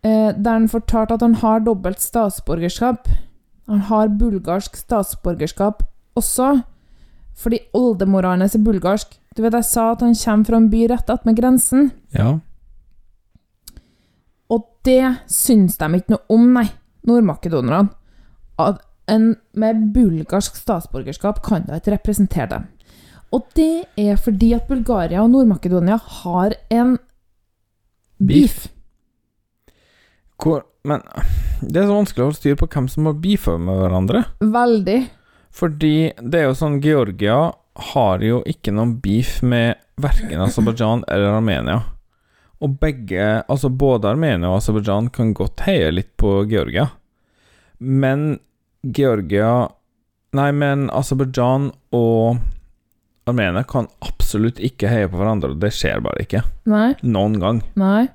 der 0.05 0.53
han 0.53 0.69
fortalte 0.69 1.15
at 1.15 1.23
han 1.23 1.35
har 1.41 1.65
dobbelt 1.67 2.00
statsborgerskap. 2.00 3.09
Han 3.67 3.81
har 3.88 4.09
bulgarsk 4.09 4.76
statsborgerskap 4.76 5.83
også, 6.15 6.62
fordi 7.37 7.59
oldemora 7.75 8.37
hans 8.37 8.55
er 8.55 8.62
bulgarsk. 8.65 9.19
Du 9.37 9.43
vet, 9.43 9.53
jeg 9.53 9.65
sa 9.69 9.91
at 9.93 10.05
han 10.05 10.15
kommer 10.15 10.45
fra 10.45 10.61
en 10.61 10.71
by 10.71 10.85
rett 10.93 11.11
attmed 11.11 11.37
grensen, 11.37 11.91
ja. 12.15 12.38
og 14.49 14.69
det 14.87 15.17
syns 15.29 15.76
de 15.76 15.91
ikke 15.99 16.15
noe 16.15 16.25
om, 16.33 16.47
nei, 16.55 16.69
nordmakedonerne. 17.07 17.91
At 18.62 18.81
en 19.11 19.35
med 19.55 19.91
bulgarsk 19.95 20.57
statsborgerskap 20.57 21.43
kan 21.45 21.67
da 21.67 21.81
ikke 21.81 21.97
representere 21.99 22.49
dem. 22.55 22.71
Og 23.35 23.45
det 23.59 23.85
er 23.99 24.17
fordi 24.17 24.53
at 24.57 24.69
Bulgaria 24.71 25.21
og 25.23 25.31
Nord-Makedonia 25.31 25.99
har 26.23 26.55
en 26.71 26.97
beef. 28.23 28.69
Hvor, 30.43 30.64
men 30.85 31.02
det 31.61 31.81
er 31.81 31.88
så 31.88 31.97
vanskelig 31.97 32.23
å 32.23 32.28
holde 32.28 32.40
styr 32.40 32.59
på 32.61 32.69
hvem 32.73 32.88
som 32.93 33.09
har 33.09 33.16
beefa 33.23 33.57
med 33.59 33.81
hverandre. 33.81 34.25
Veldig. 34.40 34.99
Fordi 35.57 35.95
det 36.21 36.40
er 36.40 36.50
jo 36.50 36.59
sånn 36.59 36.81
Georgia 36.85 37.38
har 37.93 38.25
jo 38.25 38.43
ikke 38.49 38.73
noen 38.76 38.97
beef 39.05 39.38
med 39.45 39.81
verken 40.00 40.43
Aserbajdsjan 40.45 41.05
eller 41.12 41.38
Armenia. 41.38 41.78
Og 42.64 42.76
begge, 42.81 43.25
altså 43.52 43.69
både 43.69 44.09
Armenia 44.14 44.49
og 44.49 44.61
Aserbajdsjan, 44.62 45.11
kan 45.12 45.35
godt 45.37 45.64
heie 45.69 45.90
litt 45.93 46.14
på 46.21 46.38
Georgia. 46.49 46.90
Men 47.78 48.38
Georgia 48.83 49.69
Nei, 50.37 50.50
men 50.52 50.90
Aserbajdsjan 50.93 51.71
og 51.97 52.40
Armenia 53.31 53.62
kan 53.64 53.87
absolutt 54.05 54.59
ikke 54.61 54.90
heie 54.90 55.09
på 55.09 55.16
hverandre, 55.16 55.55
og 55.55 55.62
det 55.62 55.71
skjer 55.73 56.02
bare 56.05 56.26
ikke. 56.26 56.43
Nei, 56.69 56.90
Noen 57.07 57.38
gang. 57.40 57.62
nei. 57.78 58.09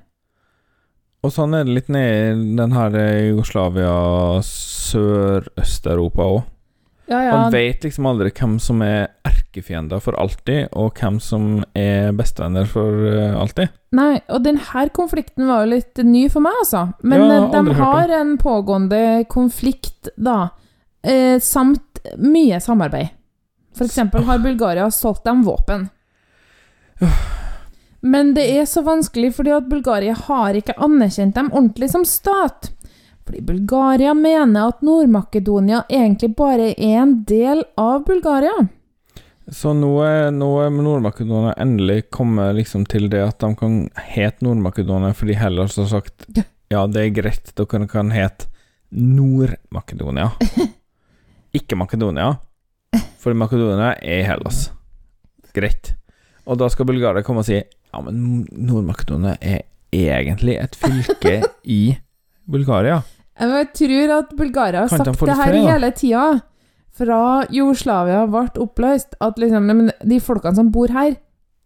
Og 1.22 1.30
sånn 1.30 1.54
er 1.54 1.66
det 1.66 1.76
litt 1.76 1.90
nede 1.92 2.32
i 2.32 2.56
den 2.58 2.72
her 2.74 2.96
Jugoslavia, 3.28 3.92
Sør-Øst-Europa 4.42 6.26
òg. 6.26 6.42
Ja, 7.12 7.20
ja. 7.22 7.36
Man 7.36 7.52
vet 7.52 7.84
liksom 7.84 8.06
aldri 8.08 8.30
hvem 8.34 8.56
som 8.62 8.82
er 8.84 9.10
erkefiender 9.28 10.00
for 10.00 10.16
alltid, 10.20 10.70
og 10.78 10.96
hvem 10.96 11.18
som 11.20 11.48
er 11.76 12.12
bestevenner 12.16 12.68
for 12.70 13.06
eh, 13.10 13.34
alltid. 13.36 13.72
Nei, 13.92 14.16
og 14.32 14.44
denne 14.46 14.84
konflikten 14.96 15.48
var 15.50 15.64
jo 15.64 15.74
litt 15.74 16.00
ny 16.06 16.28
for 16.32 16.44
meg, 16.44 16.56
altså. 16.62 16.86
Men 17.02 17.26
Ja, 17.26 17.40
eh, 17.44 17.50
de 17.52 17.74
har 17.82 18.14
en 18.20 18.36
pågående 18.40 19.02
konflikt, 19.28 20.08
da. 20.16 20.54
Eh, 21.04 21.38
samt 21.38 22.00
mye 22.18 22.60
samarbeid. 22.60 23.12
For 23.76 23.88
eksempel 23.88 24.24
har 24.28 24.38
Bulgaria 24.38 24.90
solgt 24.90 25.24
dem 25.24 25.44
våpen. 25.44 25.88
Men 28.02 28.34
det 28.34 28.48
er 28.50 28.66
så 28.66 28.82
vanskelig 28.82 29.30
fordi 29.36 29.52
at 29.54 29.68
Bulgaria 29.70 30.14
har 30.26 30.58
ikke 30.58 30.74
anerkjent 30.82 31.36
dem 31.38 31.52
ordentlig 31.52 31.92
som 31.92 32.04
stat. 32.08 32.72
Fordi 33.22 33.40
Bulgaria 33.46 34.14
mener 34.18 34.72
at 34.72 34.80
Nord-Makedonia 34.82 35.84
egentlig 35.88 36.32
bare 36.34 36.72
er 36.74 37.02
en 37.04 37.20
del 37.28 37.62
av 37.78 38.02
Bulgaria. 38.08 38.66
Så 39.46 39.70
nå 39.74 39.92
er, 40.02 40.32
nå 40.34 40.48
er 40.64 40.72
Nord-Makedonia 40.74 41.54
endelig 41.62 42.08
kommet 42.14 42.56
liksom 42.58 42.86
til 42.90 43.06
det 43.12 43.22
at 43.22 43.38
de 43.42 43.52
kan 43.58 43.76
hete 44.10 44.46
Nord-Makedonia 44.46 45.14
fordi 45.18 45.36
Hellas 45.38 45.78
har 45.78 45.86
sagt 45.90 46.26
ja, 46.72 46.82
det 46.88 47.04
er 47.04 47.14
greit, 47.14 47.52
dere 47.58 47.86
kan 47.90 48.10
hete 48.14 48.48
Nord-Makedonia. 48.90 50.32
Ikke 51.58 51.76
Makedonia, 51.76 52.34
for 53.20 53.36
Makedonia 53.36 53.92
er 54.00 54.24
Hellas. 54.26 54.70
Greit. 55.54 55.92
Og 56.48 56.58
da 56.58 56.68
skal 56.72 56.88
Bulgaria 56.88 57.22
komme 57.26 57.44
og 57.44 57.48
si 57.48 57.60
ja, 57.92 58.00
men 58.00 58.46
Nord-Makedonia 58.52 59.36
er 59.40 59.62
egentlig 59.92 60.56
et 60.62 60.76
fylke 60.80 61.34
i 61.64 61.96
Bulgaria. 62.48 63.02
Jeg 63.40 63.68
tror 63.74 64.12
at 64.18 64.32
Bulgaria 64.36 64.80
har 64.84 64.88
Kan 64.88 65.04
sagt 65.04 65.20
det 65.26 65.36
her 65.36 65.52
hele 65.72 65.90
tida. 65.96 66.24
Fra 66.92 67.18
Jugoslavia 67.50 68.26
ble 68.28 68.48
oppløst, 68.60 69.14
at 69.20 69.38
liksom, 69.40 69.90
de 70.04 70.18
folkene 70.20 70.54
som 70.56 70.70
bor 70.70 70.88
her, 70.92 71.14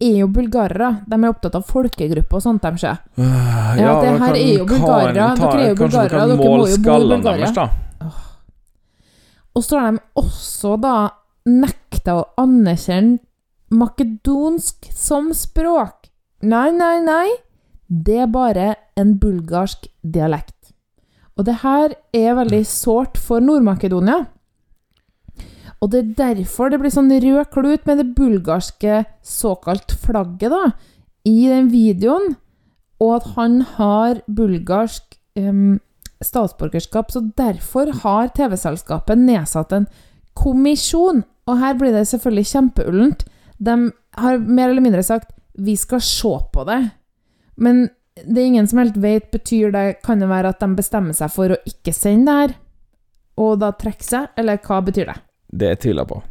er 0.01 0.19
jo 0.21 0.27
bulgarere. 0.29 0.91
De 1.09 1.17
er 1.17 1.31
opptatt 1.33 1.55
av 1.59 1.65
folkegrupper 1.67 2.37
og 2.39 2.43
sånt, 2.45 2.63
de 2.63 2.79
ser. 2.79 2.99
Ja, 3.17 4.01
det 4.03 4.11
her 4.13 4.19
kan- 4.19 4.37
er 4.37 4.59
jo 4.59 4.67
bulgarere. 4.67 5.37
Dere 5.37 5.63
er 5.65 5.69
jo 5.71 5.75
bulgarere, 5.81 6.27
dere 6.29 6.37
må 6.37 6.45
jo 6.45 6.47
bo 6.47 6.67
i 6.67 6.77
Bulgaria. 7.17 7.53
deres. 7.53 7.71
Og 9.57 9.63
så 9.65 9.81
har 9.81 9.93
de 9.93 10.01
også 10.21 10.75
da 10.81 10.95
nekta 11.49 12.13
å 12.21 12.25
anerkjenne 12.39 13.19
makedonsk 13.73 14.91
som 14.95 15.33
språk. 15.35 15.96
Nei, 16.47 16.71
nei, 16.71 17.01
nei. 17.03 17.27
Det 17.87 18.21
er 18.23 18.31
bare 18.31 18.75
en 18.99 19.17
bulgarsk 19.19 19.89
dialekt. 20.03 20.73
Og 21.37 21.47
det 21.49 21.61
her 21.65 21.95
er 22.15 22.37
veldig 22.39 22.63
sårt 22.69 23.19
for 23.19 23.43
Nord-Makedonia. 23.43 24.25
Og 25.83 25.91
det 25.93 26.01
er 26.01 26.15
derfor 26.21 26.71
det 26.71 26.81
blir 26.81 26.95
sånn 26.95 27.11
rød 27.11 27.51
klut 27.53 27.87
med 27.89 28.01
det 28.01 28.13
bulgarske 28.17 29.03
såkalt 29.27 29.93
flagget 30.03 30.55
da, 30.55 30.71
i 31.27 31.49
den 31.51 31.69
videoen, 31.73 32.37
og 33.03 33.19
at 33.19 33.27
han 33.37 33.61
har 33.77 34.23
bulgarsk 34.31 35.19
um, 35.37 35.77
statsborgerskap. 36.25 37.11
Så 37.13 37.27
derfor 37.37 37.91
har 38.05 38.33
TV-selskapet 38.39 39.21
nedsatt 39.21 39.75
en 39.77 39.89
kommisjon. 40.39 41.25
Og 41.47 41.61
her 41.61 41.77
blir 41.79 41.93
det 41.93 42.07
selvfølgelig 42.09 42.53
kjempeullent. 42.55 43.27
De 43.59 43.77
har 44.17 44.41
mer 44.41 44.71
eller 44.71 44.85
mindre 44.85 45.05
sagt 45.05 45.36
vi 45.59 45.77
skal 45.77 46.01
se 46.05 46.33
på 46.53 46.65
det. 46.69 46.79
Men 47.57 47.89
det 48.17 48.41
er 48.43 48.47
ingen 48.47 48.67
som 48.69 48.79
helt 48.81 48.97
vet. 49.01 49.31
Betyr 49.33 49.73
det 49.73 50.03
Kan 50.05 50.21
det 50.21 50.29
være 50.29 50.49
at 50.55 50.61
de 50.61 50.69
bestemmer 50.77 51.17
seg 51.17 51.31
for 51.33 51.53
å 51.53 51.59
ikke 51.69 51.93
sende 51.97 52.27
det 52.33 52.39
her? 52.41 52.55
Og 53.37 53.59
da 53.61 53.73
trekke 53.77 54.05
seg? 54.05 54.31
Eller 54.41 54.57
hva 54.65 54.79
betyr 54.85 55.11
det? 55.13 55.19
Det 55.53 55.69
jeg 55.75 55.81
tviler 55.87 56.09
på. 56.09 56.23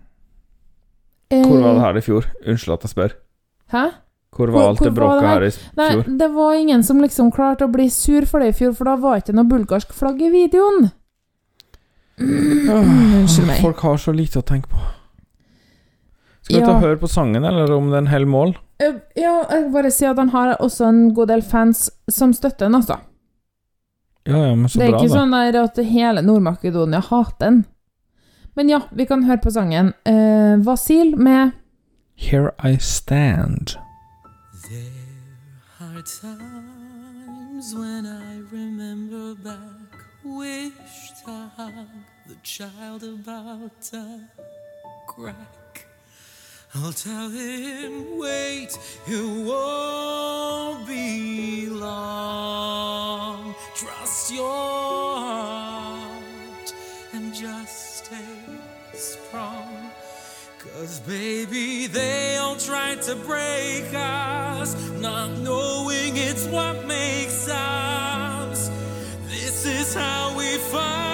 Hvor 1.36 1.62
var 1.62 1.74
det 1.78 1.82
her 1.86 1.98
i 1.98 2.02
fjor? 2.06 2.26
Unnskyld 2.46 2.74
at 2.78 2.84
jeg 2.86 2.94
spør. 2.96 3.14
Hæ? 3.74 3.84
Hvor 4.36 4.52
var 4.52 4.68
alt 4.70 4.82
hvor 4.82 4.90
det 4.90 4.96
var 5.00 5.06
bråket 5.08 5.30
her? 5.30 5.44
i 5.44 5.48
i 5.48 5.78
Nei, 5.80 5.90
fjor? 5.94 6.18
det 6.20 6.28
var 6.36 6.54
ingen 6.60 6.84
som 6.84 7.00
liksom 7.02 7.30
klarte 7.32 7.66
å 7.66 7.72
bli 7.72 7.86
sur 7.90 8.26
for 8.28 8.44
det 8.44 8.50
i 8.52 8.56
fjor, 8.58 8.74
for 8.76 8.90
da 8.90 8.96
var 9.00 9.22
ikke 9.22 9.34
noe 9.38 9.48
bulgarsk 9.48 9.94
flagg 9.96 10.20
i 10.22 10.30
videoen. 10.34 10.90
Unnskyld 12.20 13.48
meg. 13.48 13.62
Folk 13.64 13.80
har 13.86 13.98
så 14.02 14.14
lite 14.16 14.40
å 14.42 14.46
tenke 14.46 14.70
på. 14.72 14.82
Skal 16.46 16.56
vi 16.58 16.62
Ja. 16.62 16.68
ta 16.68 16.80
høre 16.80 16.98
på 17.02 17.08
sangen, 17.10 17.44
eller 17.46 17.72
om 17.74 17.90
det 17.90 17.96
er 17.96 18.04
en 18.04 18.08
hel 18.12 18.26
mål? 18.26 18.56
Eh, 18.80 18.96
Ja, 19.16 19.46
jeg 19.50 19.72
bare 19.72 19.92
si 19.92 20.06
at 20.06 20.18
han 20.20 20.30
har 20.30 20.56
også 20.60 20.88
en 20.90 21.14
god 21.16 21.28
del 21.32 21.42
fans 21.42 21.90
som 22.12 22.34
støtter 22.34 22.66
han, 22.68 22.76
altså. 22.76 22.98
Ja, 24.26 24.38
ja, 24.48 24.56
men 24.56 24.70
så 24.70 24.80
bra, 24.80 24.86
da. 24.86 24.92
det 24.92 24.94
er 24.94 24.98
ikke 25.00 25.14
da. 25.14 25.20
sånn 25.20 25.36
der 25.36 25.58
at 25.64 25.78
hele 25.86 26.22
Nord-Makedonia 26.26 27.00
hater 27.10 27.46
den. 27.46 27.66
Men 28.56 28.70
ja, 28.72 28.80
vi 28.92 29.06
kan 29.06 29.24
høre 29.28 29.42
på 29.44 29.52
sangen 29.52 29.94
eh, 30.08 30.56
Vasil 30.64 31.16
med 31.20 31.52
Here 32.16 32.52
I 32.64 32.78
stand. 32.80 33.76
There 34.70 34.80
are 35.82 36.02
times 36.02 37.74
when 37.76 38.06
I 38.08 38.40
remember 38.52 39.36
back, 39.44 39.92
wish 40.24 41.12
to 41.26 41.32
hug 41.58 41.92
the 42.28 42.36
child 42.44 43.04
about 43.04 43.72
to 43.92 44.02
crack. 45.08 45.65
I'll 46.78 46.92
tell 46.92 47.30
him, 47.30 48.18
wait, 48.18 48.78
it 49.08 49.46
won't 49.46 50.86
be 50.86 51.68
long. 51.70 53.56
Trust 53.76 54.34
your 54.34 55.16
heart 55.16 56.74
and 57.14 57.34
just 57.34 58.04
stay 58.06 58.18
strong. 58.94 59.90
Cause 60.60 61.00
baby, 61.02 61.88
they 61.88 62.36
all 62.38 62.58
tried 62.58 63.02
to 63.04 63.16
break 63.16 63.94
us, 63.94 64.76
not 65.00 65.30
knowing 65.38 66.18
it's 66.18 66.46
what 66.48 66.86
makes 66.86 67.48
us. 67.50 68.70
This 69.30 69.66
is 69.66 69.94
how 69.94 70.38
we 70.38 70.58
found 70.58 71.05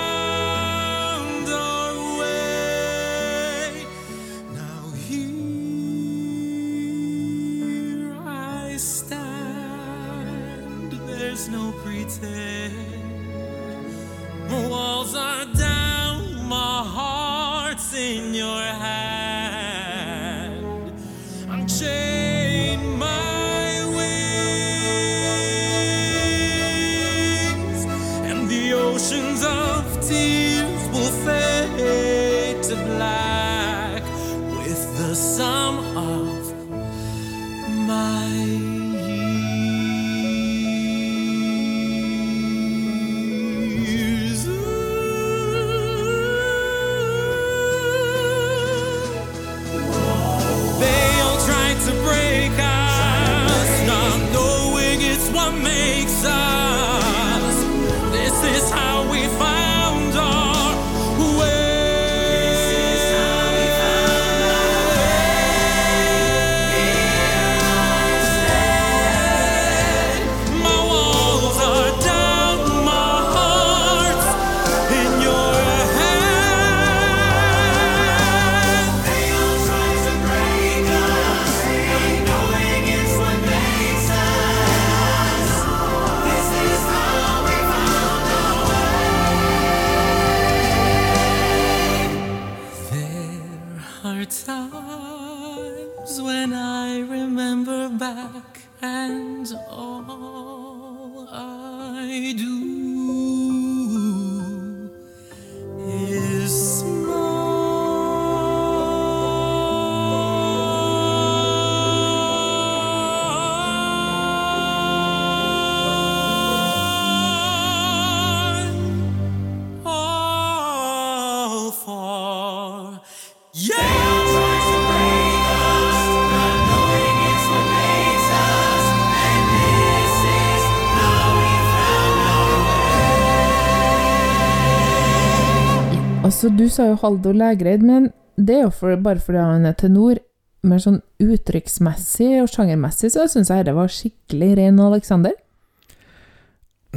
Altså, 136.41 136.57
du 136.57 136.69
sa 136.73 136.87
jo 136.89 136.95
Haldor 136.97 137.35
Lægreid, 137.37 137.83
men 137.85 138.07
det 138.33 138.55
er 138.55 138.63
jo 138.63 138.71
for, 138.73 138.95
bare 138.97 139.21
fordi 139.21 139.37
han 139.37 139.65
er 139.69 139.75
tenor. 139.77 140.17
Mer 140.65 140.79
sånn 140.81 140.97
uttrykksmessig 141.21 142.39
og 142.41 142.49
sjangermessig 142.49 143.11
så 143.13 143.27
syns 143.29 143.51
jeg 143.53 143.61
dette 143.61 143.75
var 143.77 143.93
skikkelig 143.93 144.49
ren 144.57 144.79
Alexander. 144.81 145.35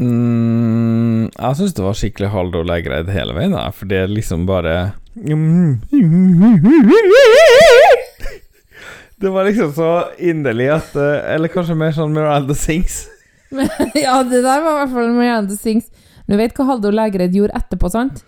Mm, 0.00 1.28
jeg 1.28 1.60
syns 1.60 1.76
det 1.76 1.84
var 1.84 2.00
skikkelig 2.00 2.32
Haldor 2.32 2.64
Lægreid 2.72 3.12
hele 3.12 3.36
veien, 3.36 3.52
da, 3.52 3.68
for 3.68 3.92
det 3.92 4.00
er 4.06 4.16
liksom 4.16 4.48
bare 4.48 4.96
Det 9.20 9.36
var 9.36 9.44
liksom 9.52 9.76
så 9.76 9.92
inderlig 10.18 10.72
at 10.72 10.96
eh, 10.96 11.34
Eller 11.36 11.52
kanskje 11.52 11.76
mer 11.76 11.92
sånn 11.92 12.16
Miranda 12.16 12.56
Sings. 12.56 13.02
ja, 14.06 14.22
det 14.24 14.40
der 14.40 14.64
var 14.64 14.70
i 14.72 14.78
hvert 14.86 14.96
fall 14.96 15.18
Miranda 15.20 15.60
Sings. 15.60 15.92
Du 16.24 16.40
vet 16.40 16.56
hva 16.56 16.72
Haldor 16.72 16.96
Lægreid 16.96 17.36
gjorde 17.36 17.60
etterpå, 17.60 17.92
sant? 17.92 18.24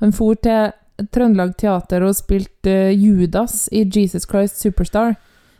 Han 0.00 0.12
for 0.12 0.34
til 0.34 0.72
Trøndelag 1.12 1.56
Teater 1.60 2.04
og 2.06 2.16
spilte 2.16 2.72
eh, 2.88 2.96
Judas 2.96 3.66
i 3.72 3.84
Jesus 3.84 4.24
Christ 4.28 4.60
Superstar. 4.60 5.14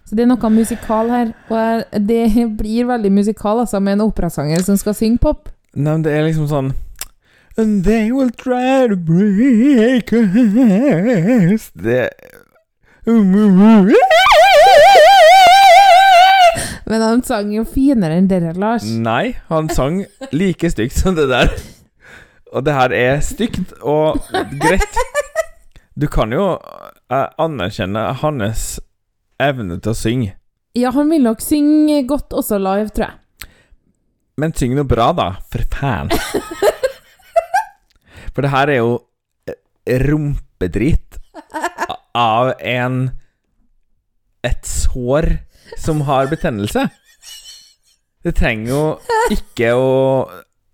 Så 0.07 0.15
det 0.15 0.23
er 0.25 0.31
noe 0.31 0.51
musikal 0.53 1.11
her. 1.11 1.33
Og 1.51 2.01
det 2.09 2.31
blir 2.61 2.89
veldig 2.89 3.13
musikal, 3.13 3.61
altså, 3.65 3.81
med 3.81 3.99
en 3.99 4.07
operasanger 4.07 4.63
som 4.65 4.77
skal 4.81 4.95
synge 4.97 5.19
pop. 5.23 5.49
Nei, 5.75 5.93
men 5.93 6.05
det 6.07 6.13
er 6.17 6.29
liksom 6.29 6.49
sånn 6.49 6.75
And 7.59 7.85
they 7.85 8.13
will 8.13 8.31
try 8.31 8.87
to 8.87 8.97
break 8.97 10.13
us 10.13 11.71
Det 11.73 12.11
Men 16.87 17.03
han 17.03 17.23
sang 17.25 17.49
jo 17.55 17.65
finere 17.65 18.19
enn 18.19 18.29
dere, 18.29 18.53
Lars. 18.53 18.85
Nei, 18.85 19.37
han 19.49 19.71
sang 19.73 20.05
like 20.33 20.71
stygt 20.71 21.01
som 21.01 21.17
det 21.17 21.27
der. 21.33 21.51
Og 22.55 22.65
det 22.67 22.75
her 22.77 22.95
er 22.95 23.21
stygt 23.25 23.75
og 23.83 24.21
greit. 24.63 25.01
Du 25.97 26.07
kan 26.13 26.33
jo 26.35 26.53
eh, 26.55 27.29
anerkjenne 27.41 28.03
hans 28.21 28.67
evne 29.43 29.81
til 29.81 29.93
å 29.93 29.97
synge. 29.97 30.35
Ja, 30.77 30.93
han 30.93 31.09
vil 31.11 31.25
nok 31.25 31.41
synge 31.41 32.03
godt 32.09 32.37
også 32.37 32.59
live, 32.61 32.93
tror 32.93 33.09
jeg. 33.09 33.51
Men 34.37 34.53
syng 34.53 34.75
noe 34.77 34.85
bra, 34.85 35.09
da, 35.17 35.31
for 35.49 35.65
faen. 35.73 36.13
For 38.37 38.45
det 38.45 38.53
her 38.53 38.69
er 38.69 38.83
jo 38.83 38.91
rumpedrit 39.89 40.43
rumpedritt 40.57 41.19
av 42.15 42.53
en 42.61 43.11
Et 44.43 44.67
sår 44.67 45.27
som 45.77 46.01
har 46.07 46.29
betennelse. 46.31 46.85
Det 48.23 48.33
trenger 48.39 48.71
jo 48.71 48.83
ikke 49.35 49.73
å 49.75 49.89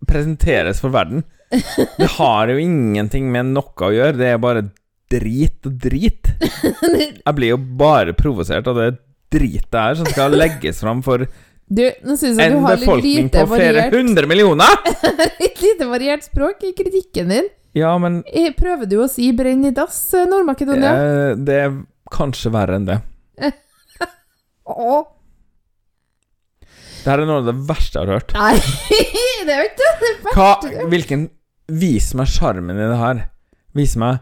presenteres 0.04 0.82
for 0.82 0.92
verden. 0.92 1.22
Det 1.52 2.08
har 2.16 2.48
jo 2.52 2.58
ingenting 2.62 3.28
med 3.32 3.52
noe 3.52 3.86
å 3.88 3.92
gjøre, 3.92 4.16
det 4.16 4.30
er 4.32 4.42
bare 4.42 4.66
drit 5.12 5.68
og 5.68 5.78
drit. 5.82 6.30
Jeg 6.42 7.34
blir 7.36 7.52
jo 7.54 7.58
bare 7.60 8.14
provosert 8.16 8.68
av 8.70 8.78
det 8.80 8.90
dritet 9.32 9.76
her 9.76 9.96
som 9.98 10.08
skal 10.08 10.34
legges 10.36 10.82
fram 10.84 11.00
for 11.04 11.24
Du, 11.72 11.84
nå 12.04 12.16
synes 12.20 12.36
jeg 12.36 12.50
en 12.52 12.58
du 12.58 12.66
har 12.66 12.76
litt 12.76 12.84
befolkning 12.84 13.28
lite 13.28 13.44
på 13.48 13.56
flere 13.56 13.86
hundre 13.94 14.28
millioner! 14.28 14.74
litt 15.42 15.62
lite 15.64 15.88
variert 15.88 16.26
språk 16.26 16.66
i 16.68 16.74
kritikken 16.76 17.32
din. 17.32 17.48
Ja, 17.76 17.94
men 18.00 18.20
Jeg 18.28 18.52
prøver 18.58 18.88
du 18.88 18.98
å 19.00 19.08
si 19.08 19.30
'brenn 19.32 19.64
i 19.64 19.72
dass', 19.72 20.12
eh, 20.18 20.28
Nord-Makedonia? 20.28 20.92
Det, 20.92 21.46
det 21.48 21.58
er 21.62 21.78
kanskje 22.12 22.52
verre 22.52 22.76
enn 22.76 22.88
det. 22.90 22.98
Åh. 24.68 25.04
Det 27.02 27.10
er 27.10 27.24
noe 27.26 27.40
av 27.40 27.48
det 27.48 27.56
verste 27.66 27.98
jeg 27.98 28.06
har 28.06 28.20
hørt. 28.20 28.34
Nei, 28.36 28.52
det 29.46 29.54
er 29.54 29.62
jo 29.64 29.70
ikke 29.70 29.92
det 30.02 30.34
Hva, 30.36 30.50
hvilken 30.92 31.24
Vis 31.72 32.10
meg 32.18 32.28
sjarmen 32.28 32.76
i 32.76 32.90
det 32.90 33.00
her. 33.00 33.24
Vis 33.76 33.96
meg 34.00 34.20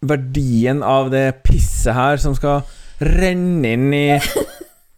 verdien 0.00 0.82
av 0.84 1.10
det 1.12 1.42
pisset 1.44 1.92
her 1.96 2.20
som 2.20 2.34
skal 2.36 2.62
renne 3.04 3.74
inn 3.76 3.90
i 3.92 4.06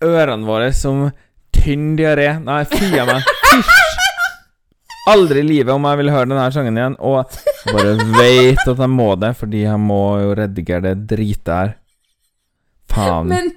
ørene 0.03 0.47
våre 0.47 0.71
som 0.75 1.09
tynn 1.55 1.95
diaré. 1.99 2.37
Nei, 2.43 2.63
fy 2.71 2.91
meg. 2.95 3.19
Fysj! 3.51 3.79
Aldri 5.11 5.41
i 5.43 5.47
livet 5.47 5.75
om 5.75 5.87
jeg 5.89 5.99
vil 5.99 6.13
høre 6.15 6.29
denne 6.31 6.47
sangen 6.55 6.79
igjen. 6.79 6.95
Og 7.03 7.27
bare 7.75 7.97
veit 8.15 8.63
at 8.63 8.79
jeg 8.85 8.93
må 8.93 9.09
det, 9.19 9.33
fordi 9.39 9.65
jeg 9.65 9.81
må 9.83 10.03
jo 10.23 10.37
redigere 10.39 10.93
det 10.93 11.09
dritet 11.11 11.51
her. 11.53 11.73
Faen. 12.93 13.33
Men 13.33 13.51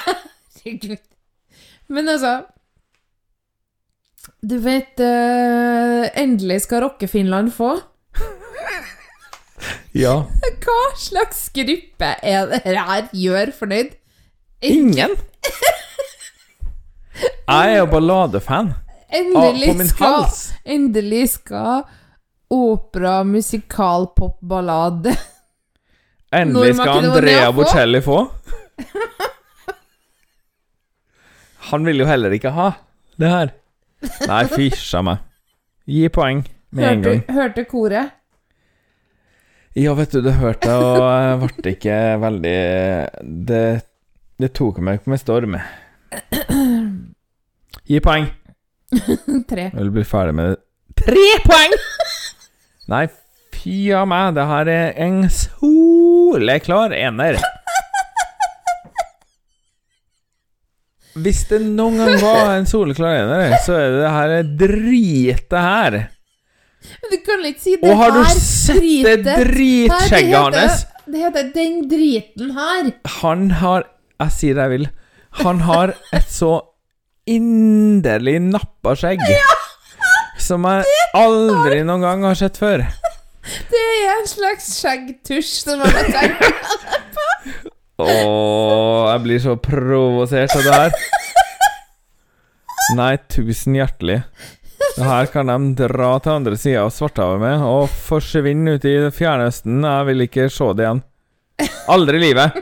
Herregud. 0.60 0.98
Men 1.90 2.10
altså 2.10 2.40
Du 4.42 4.56
vet 4.64 5.00
uh, 5.00 6.06
Endelig 6.18 6.62
skal 6.64 6.84
Rocke-Finland 6.86 7.52
få. 7.54 7.74
ja. 10.02 10.14
Hva 10.64 10.82
slags 11.00 11.48
gruppe 11.54 12.12
er 12.22 12.46
det 12.52 12.62
her 12.64 13.08
gjør 13.12 13.54
fornøyd? 13.58 13.96
Ingen? 14.62 15.16
Jeg 17.20 17.72
er 17.72 17.78
jo 17.80 17.88
balladefan. 17.90 18.74
Endelig 19.10 19.72
på 19.72 19.78
min 19.80 19.88
skal 19.90 20.14
hals. 20.20 20.40
Endelig 20.64 21.24
skal 21.34 21.82
opera, 22.50 23.20
musikal, 23.24 24.08
pop, 24.16 24.38
ballade 24.42 25.14
Endelig 26.34 26.76
skal 26.78 27.04
Andrea? 27.10 27.50
Bocelli 27.52 28.00
få. 28.02 28.20
Han 31.70 31.86
vil 31.86 32.02
jo 32.02 32.06
heller 32.06 32.34
ikke 32.34 32.52
ha 32.54 32.68
det 33.20 33.30
her. 33.30 33.50
Nei, 34.30 34.44
fysja 34.48 35.02
meg. 35.04 35.20
Gi 35.90 36.08
poeng 36.12 36.42
med 36.76 36.86
en 36.86 37.04
gang. 37.04 37.20
Hørte, 37.26 37.36
hørte 37.36 37.64
koret? 37.68 38.16
Ja, 39.78 39.94
vet 39.94 40.10
du, 40.12 40.20
det 40.24 40.34
hørte 40.40 40.66
jeg, 40.66 40.82
og 40.82 41.04
jeg 41.06 41.36
ble 41.62 41.72
ikke 41.76 41.98
veldig 42.24 42.54
Det, 43.46 43.60
det 44.42 44.50
tok 44.58 44.80
meg 44.82 45.04
med 45.06 45.20
storm. 45.22 45.54
Gi 47.86 48.00
poeng. 48.02 48.26
Tre. 49.50 49.68
Jeg 49.70 49.78
vil 49.78 49.92
bli 49.94 50.04
ferdig 50.06 50.34
med 50.34 50.52
det. 50.54 50.60
Tre 51.00 51.28
poeng! 51.46 51.76
Nei, 52.90 53.04
fy 53.54 53.76
a 53.94 54.02
meg, 54.08 54.34
det 54.36 54.46
her 54.50 54.70
er 54.72 54.98
en 55.06 55.22
soleklar 55.30 56.92
ener. 56.96 57.38
Hvis 61.18 61.42
det 61.50 61.58
noen 61.64 61.98
gang 61.98 62.16
var 62.22 62.52
en 62.54 62.68
soleklar 62.70 63.16
ener, 63.24 63.56
så 63.64 63.74
er 63.74 63.90
det 63.90 64.00
det 64.04 64.10
her 64.14 64.34
dritet 64.60 65.56
her. 65.58 65.96
Men 67.02 67.12
du 67.12 67.18
kan 67.26 67.44
ikke 67.48 67.62
si 67.64 67.74
det 67.76 67.82
her. 67.82 67.90
Og 67.90 67.98
har 68.00 68.14
du 68.14 68.22
sett 68.36 68.78
det 68.78 69.16
dritet 69.24 69.24
det 69.26 69.36
dritskjegget 69.50 70.58
hans? 70.60 70.86
Det 71.10 71.22
heter 71.24 71.50
'den 71.54 71.88
driten 71.90 72.50
her'. 72.54 72.92
Han 73.20 73.50
har 73.50 73.84
Jeg 74.20 74.32
sier 74.36 74.54
det 74.54 74.62
jeg 74.62 74.70
vil. 74.70 74.88
Han 75.42 75.60
har 75.60 75.94
et 76.12 76.28
så 76.28 76.60
inderlig 77.26 78.40
nappa 78.42 78.94
skjegg 78.98 79.22
ja! 79.24 79.54
som 80.38 80.64
jeg 80.68 80.84
aldri 81.14 81.82
noen 81.86 82.02
gang 82.04 82.24
har 82.26 82.34
sett 82.34 82.58
før. 82.60 82.84
Det 83.70 83.80
er 83.80 84.10
en 84.18 84.28
slags 84.28 84.66
skjeggtusj 84.80 85.52
som 85.64 85.80
jeg 85.80 85.94
har 85.96 86.10
tenkt 86.16 87.09
Åh, 88.06 89.10
jeg 89.12 89.22
blir 89.26 89.42
så 89.42 89.56
provosert 89.60 90.54
av 90.56 90.64
det 90.66 90.76
her. 90.76 90.96
Nei, 92.96 93.12
tusen 93.30 93.76
hjertelig. 93.78 94.22
Det 94.96 95.06
her 95.06 95.28
kan 95.30 95.50
de 95.52 95.58
dra 95.78 96.14
til 96.22 96.32
andre 96.40 96.56
sida 96.58 96.82
av 96.86 96.90
Svarthavet 96.94 97.40
med 97.42 97.62
og 97.64 97.92
forsvinne 98.08 98.74
ut 98.78 98.86
i 98.88 98.96
Fjernøsten. 99.14 99.84
Jeg 99.86 100.08
vil 100.08 100.26
ikke 100.26 100.48
se 100.52 100.70
det 100.76 100.86
igjen. 100.86 101.02
Aldri 101.92 102.18
i 102.18 102.24
livet. 102.24 102.58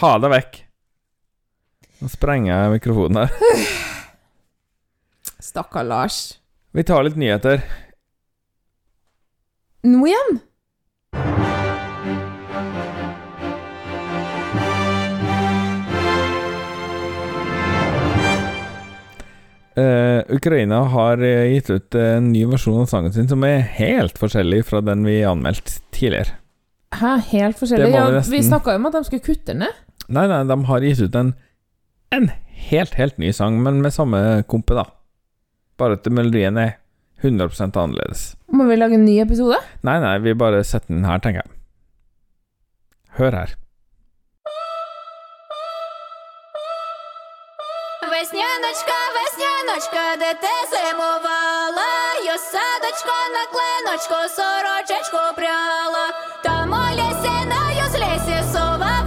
Ha 0.00 0.12
det 0.22 0.30
vekk. 0.32 0.60
Nå 2.02 2.10
sprenger 2.12 2.52
jeg 2.52 2.74
mikrofonen 2.76 3.24
her. 3.24 3.30
Stakkar 5.40 5.86
Lars. 5.86 6.18
Vi 6.74 6.82
tar 6.86 7.04
litt 7.06 7.18
nyheter. 7.20 7.62
Nå 9.86 10.06
igjen? 10.08 10.40
Ukraina 20.32 20.82
har 20.92 21.22
eh, 21.24 21.54
gitt 21.54 21.70
ut 21.70 21.96
en 21.98 22.30
ny 22.32 22.44
versjon 22.50 22.82
av 22.82 22.88
sangen 22.90 23.12
sin 23.14 23.28
som 23.30 23.44
er 23.46 23.64
helt 23.78 24.18
forskjellig 24.20 24.62
fra 24.68 24.80
den 24.84 25.04
vi 25.06 25.20
anmeldte 25.26 25.80
tidligere. 25.94 26.38
Hæ, 26.94 27.16
helt 27.32 27.58
forskjellig? 27.58 27.90
Ja, 27.94 28.06
vi 28.14 28.36
vi 28.36 28.42
snakka 28.46 28.74
jo 28.74 28.80
om 28.82 28.86
at 28.90 28.96
de 28.98 29.02
skulle 29.08 29.24
kutte 29.24 29.52
den 29.52 29.64
ned. 29.64 29.82
Nei, 30.08 30.26
nei, 30.30 30.42
de 30.46 30.58
har 30.68 30.84
gitt 30.84 31.02
ut 31.02 31.18
en, 31.18 31.32
en 32.14 32.30
helt, 32.68 32.94
helt 33.00 33.18
ny 33.18 33.32
sang, 33.34 33.58
men 33.64 33.80
med 33.82 33.94
samme 33.96 34.20
kompe, 34.50 34.76
da. 34.76 34.86
Bare 35.80 35.98
at 35.98 36.06
melodien 36.12 36.60
er 36.60 36.76
100% 37.24 37.74
annerledes. 37.80 38.34
Må 38.52 38.68
vi 38.68 38.76
lage 38.78 38.98
en 38.98 39.06
ny 39.08 39.18
episode? 39.24 39.58
Nei, 39.86 39.96
nei, 40.04 40.16
vi 40.22 40.36
bare 40.38 40.62
setter 40.66 40.92
den 40.92 41.06
her, 41.08 41.22
tenker 41.24 41.42
jeg. 41.42 41.54
Hør 43.18 43.38
her. 43.40 43.54
Хаточка, 49.84 50.16
де 50.18 50.34
те 50.34 50.76
зимувала, 50.76 52.14
Йо 52.24 52.38
садочко 52.38 53.14
на 53.32 53.44
клиночку, 53.52 54.14
сорочечку 54.36 55.34
пряла, 55.36 56.08
та 56.42 56.66
моляся 56.66 57.44
на 57.44 57.88
з 57.88 57.94
лісі 57.94 58.42
сова. 58.52 59.03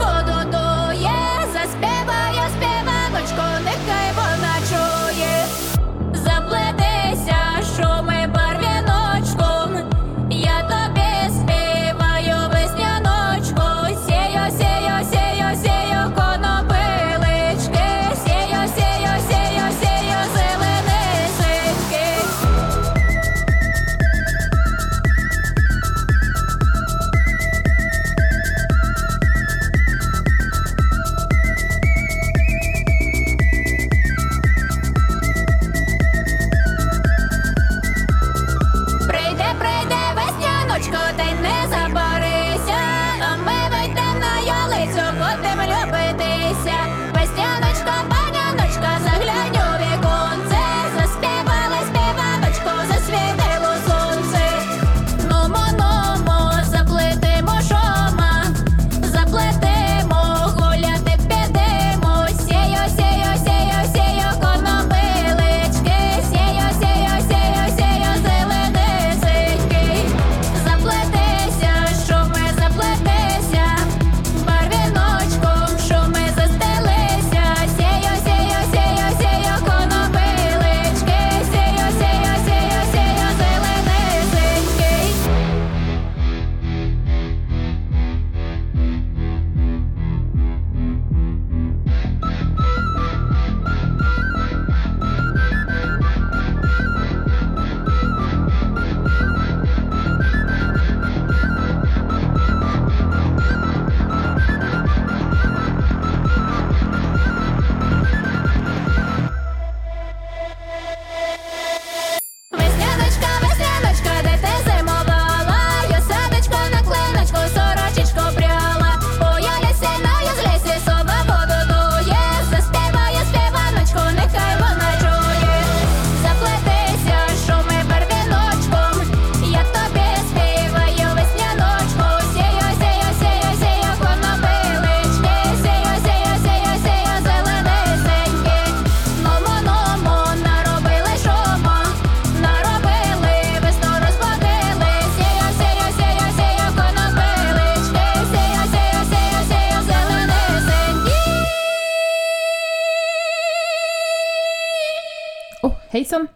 Hei 155.98 156.04
sann. 156.06 156.28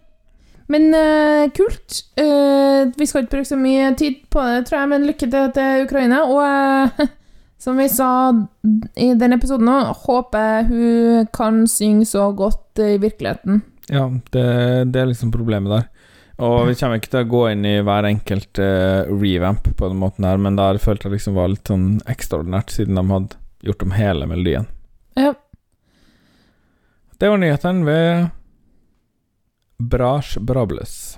Men 0.74 0.88
uh, 0.90 1.46
kult. 1.54 2.00
Uh, 2.18 2.90
vi 2.98 3.06
skal 3.06 3.22
ikke 3.22 3.36
bruke 3.36 3.50
så 3.52 3.58
mye 3.60 3.92
tid 3.94 4.24
på 4.34 4.42
det, 4.42 4.64
tror 4.66 4.80
jeg, 4.80 4.90
men 4.90 5.06
lykke 5.06 5.28
til 5.30 5.52
til 5.54 5.84
Ukraina. 5.84 6.24
Og 6.26 6.40
uh, 6.42 7.04
som 7.62 7.78
vi 7.78 7.86
sa 7.94 8.08
i 8.98 9.12
den 9.22 9.38
episoden 9.38 9.70
nå, 9.70 9.76
håper 10.08 10.66
hun 10.72 11.30
kan 11.38 11.62
synge 11.70 12.10
så 12.10 12.32
godt 12.34 12.82
i 12.82 12.96
virkeligheten. 13.04 13.62
Ja, 13.92 14.08
det, 14.34 14.48
det 14.96 15.04
er 15.04 15.12
liksom 15.12 15.36
problemet 15.36 15.76
der. 15.76 15.88
Og 16.42 16.72
vi 16.72 16.80
kommer 16.80 16.98
ikke 16.98 17.14
til 17.14 17.22
å 17.22 17.32
gå 17.36 17.46
inn 17.52 17.70
i 17.70 17.78
hver 17.86 18.10
enkelt 18.10 18.58
revamp 18.58 19.68
på 19.78 19.92
den 19.92 20.02
måten 20.02 20.26
her, 20.26 20.42
men 20.42 20.58
der 20.58 20.82
følte 20.82 21.06
jeg 21.06 21.20
liksom 21.20 21.38
var 21.38 21.54
litt 21.54 21.70
sånn 21.70 22.00
ekstraordinært, 22.10 22.74
siden 22.74 22.98
de 22.98 23.06
hadde 23.14 23.38
gjort 23.68 23.86
om 23.86 23.94
hele 23.94 24.26
melodien. 24.26 24.66
Ja. 25.14 25.36
Det 27.22 27.30
var 27.30 27.44
nyhetene 27.44 27.86
ved 27.86 28.32
Brash 29.90 30.38
Brables. 30.40 31.18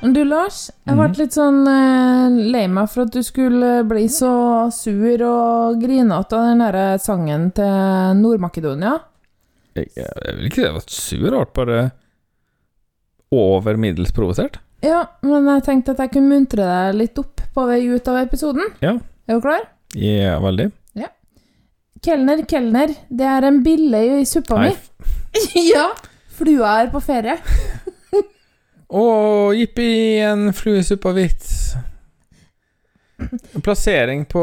Du, 0.00 0.22
Lars, 0.24 0.70
jeg 0.88 0.96
ble 0.96 1.06
Mhm. 1.08 1.16
litt 1.18 1.34
sånn 1.36 1.58
eh, 1.68 2.30
lei 2.50 2.66
meg 2.66 2.88
for 2.88 3.02
at 3.04 3.12
du 3.12 3.20
skulle 3.22 3.84
bli 3.86 4.06
så 4.08 4.72
sur 4.72 5.22
og 5.22 5.76
grinete 5.80 6.32
av 6.32 6.46
den 6.48 6.58
derre 6.64 6.98
sangen 6.98 7.50
til 7.54 8.16
Nord-Makedonia. 8.18 8.94
Jeg, 9.76 9.90
jeg 9.94 10.36
vil 10.38 10.48
ikke 10.48 10.56
si 10.56 10.64
jeg 10.64 10.72
var 10.72 10.86
sur, 10.88 11.20
jeg 11.20 11.30
ble 11.30 11.46
bare 11.54 11.92
over 13.30 13.76
middels 13.76 14.10
provosert. 14.10 14.56
Ja, 14.82 15.04
men 15.22 15.44
jeg 15.46 15.62
tenkte 15.68 15.90
at 15.92 15.98
jeg 15.98 16.12
kunne 16.16 16.32
muntre 16.32 16.64
deg 16.64 16.96
litt 16.96 17.18
opp 17.20 17.40
på 17.54 17.66
vei 17.68 17.82
ut 17.92 18.08
av 18.08 18.16
episoden. 18.26 18.72
Ja. 18.80 18.96
Er 19.28 19.34
du 19.36 19.40
klar? 19.44 19.68
Ja, 19.94 20.38
veldig. 20.40 20.70
Kelner, 22.00 22.46
kelner, 22.48 22.94
det 23.12 23.26
er 23.28 23.44
en 23.44 23.58
bille 23.64 23.98
i 24.20 24.24
suppa 24.24 24.56
mi. 24.62 24.70
Ja, 25.72 25.90
flua 26.34 26.80
er 26.80 26.88
på 26.90 27.00
ferie. 27.04 27.36
Å, 29.00 29.02
jippi, 29.54 30.18
en 30.24 30.52
flue 30.56 30.80
i 30.80 30.84
suppa-vits. 30.86 31.74
Plassering 33.60 34.24
på 34.32 34.40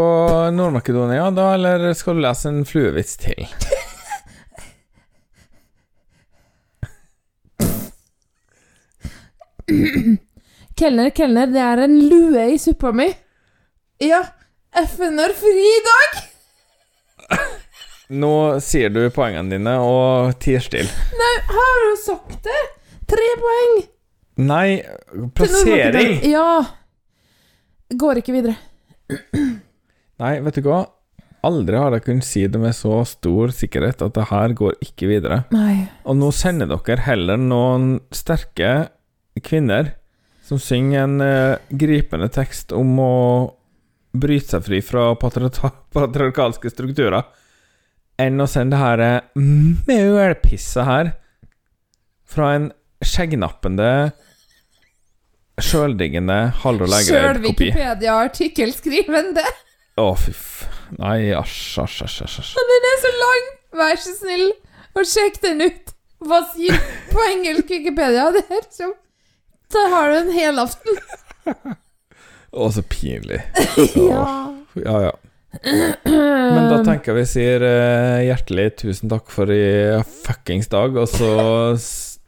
Nord-Makedonia, 0.54 1.32
da, 1.34 1.54
eller 1.58 1.94
skal 1.98 2.16
du 2.16 2.22
lese 2.24 2.48
en 2.54 2.62
fluevits 2.70 3.18
til? 3.26 3.42
Kelner, 10.78 11.10
kelner, 11.10 11.48
det 11.52 11.60
er 11.66 11.78
en 11.84 11.98
lue 12.08 12.54
i 12.54 12.58
suppa 12.62 12.94
mi. 12.96 13.10
Ja, 14.06 14.22
FN 14.78 15.18
har 15.18 15.34
fri 15.34 15.64
i 15.66 15.78
dag! 15.86 16.18
Nå 18.22 18.34
sier 18.64 18.92
du 18.94 19.00
poengene 19.12 19.56
dine 19.56 19.74
og 19.82 20.36
tier 20.44 20.62
stille. 20.64 20.92
Nei, 21.18 21.32
har 21.50 21.80
du 21.82 21.96
sagt 22.00 22.36
det? 22.46 22.60
Tre 23.10 23.30
poeng. 23.42 23.74
Nei, 24.48 24.68
plassering 25.34 26.20
Ja. 26.30 26.62
Går 27.90 28.22
ikke 28.22 28.36
videre. 28.36 28.54
Nei, 30.22 30.38
vet 30.46 30.60
du 30.60 30.70
hva? 30.70 30.84
Aldri 31.48 31.80
har 31.80 31.96
jeg 31.96 32.06
kunnet 32.06 32.28
si 32.28 32.46
det 32.46 32.62
med 32.62 32.76
så 32.78 33.00
stor 33.08 33.54
sikkerhet 33.56 34.04
at 34.06 34.14
det 34.14 34.30
her 34.30 34.54
går 34.58 34.78
ikke 34.84 35.10
videre. 35.10 35.44
Nei. 35.56 35.88
Og 36.06 36.20
nå 36.20 36.30
sender 36.36 36.70
dere 36.70 37.02
heller 37.08 37.42
noen 37.42 37.96
sterke 38.14 38.92
kvinner 39.42 39.96
som 40.48 40.62
synger 40.62 41.04
en 41.04 41.22
uh, 41.24 41.60
gripende 41.74 42.30
tekst 42.32 42.72
om 42.76 42.94
å 43.02 43.14
bryte 44.22 44.56
seg 44.56 44.66
fri 44.68 44.82
fra 44.86 45.10
patriarkalske 45.96 46.72
strukturer, 46.74 47.28
enn 48.20 48.42
å 48.42 48.48
sende 48.50 48.78
det 48.78 48.84
her 48.84 49.04
eh, 49.06 49.44
mølpisset 49.88 50.88
her 50.88 51.12
fra 52.28 52.54
en 52.58 52.72
skjeggnappende, 53.06 53.92
sjøldiggende 55.62 56.38
Halvor 56.64 56.90
Sjøl 56.90 56.96
Lægereid-kopi. 56.96 57.70
Wikipedia-artikkelskrivende. 57.72 59.46
Å, 59.98 60.12
fy 60.20 60.34
f... 60.34 60.50
Nei, 60.98 61.34
æsj, 61.36 61.82
æsj, 61.84 62.02
æsj, 62.06 62.22
æsj. 62.28 62.52
Den 62.72 62.90
er 62.92 63.00
så 63.04 63.14
lang! 63.22 63.48
Vær 63.78 64.00
så 64.02 64.14
snill 64.16 64.48
og 64.98 65.06
sjekk 65.06 65.42
den 65.44 65.66
ut. 65.66 65.94
Hva 66.26 66.40
sier 66.54 66.78
på 67.12 67.26
engelsk 67.34 67.70
Wikipedia? 67.70 68.30
Det 68.34 68.46
er 68.50 68.64
som 68.74 68.94
Da 69.74 69.84
har 69.92 70.14
du 70.14 70.18
en 70.22 70.32
helaften. 70.34 71.02
Å, 72.52 72.70
så 72.72 72.84
pinlig. 72.84 73.42
Ja. 74.12 74.26
Ja, 74.78 74.98
ja. 75.08 75.14
Men 76.06 76.68
da 76.70 76.82
tenker 76.86 77.14
jeg 77.16 77.18
vi 77.18 77.30
sier 77.32 77.64
uh, 77.66 78.20
hjertelig 78.22 78.68
tusen 78.84 79.10
takk 79.10 79.32
for 79.34 79.50
i 79.50 79.98
fuckings 80.26 80.70
dag, 80.70 80.94
og 81.00 81.08
så 81.10 81.32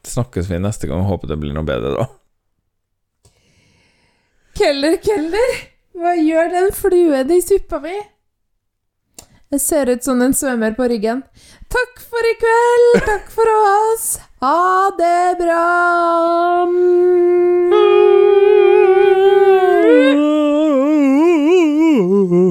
snakkes 0.06 0.48
vi 0.50 0.58
neste 0.58 0.90
gang. 0.90 1.04
Håper 1.06 1.30
det 1.30 1.38
blir 1.38 1.54
noe 1.54 1.66
bedre, 1.68 1.92
da. 2.00 2.08
Keller, 4.58 4.96
Keller, 5.04 5.52
hva 5.96 6.16
gjør 6.18 6.50
den 6.56 6.72
fluen 6.74 7.30
i 7.36 7.38
suppa 7.44 7.78
mi? 7.84 7.94
Det 9.50 9.58
ser 9.62 9.90
ut 9.90 10.04
som 10.04 10.20
den 10.22 10.34
svømmer 10.36 10.74
på 10.78 10.86
ryggen. 10.90 11.22
Takk 11.70 12.02
for 12.02 12.26
i 12.26 12.34
kveld, 12.38 13.00
takk 13.06 13.30
for 13.34 13.54
oss. 13.54 14.18
Ha 14.42 14.90
det 14.98 15.38
bra. 15.42 15.64
home. 22.10 22.50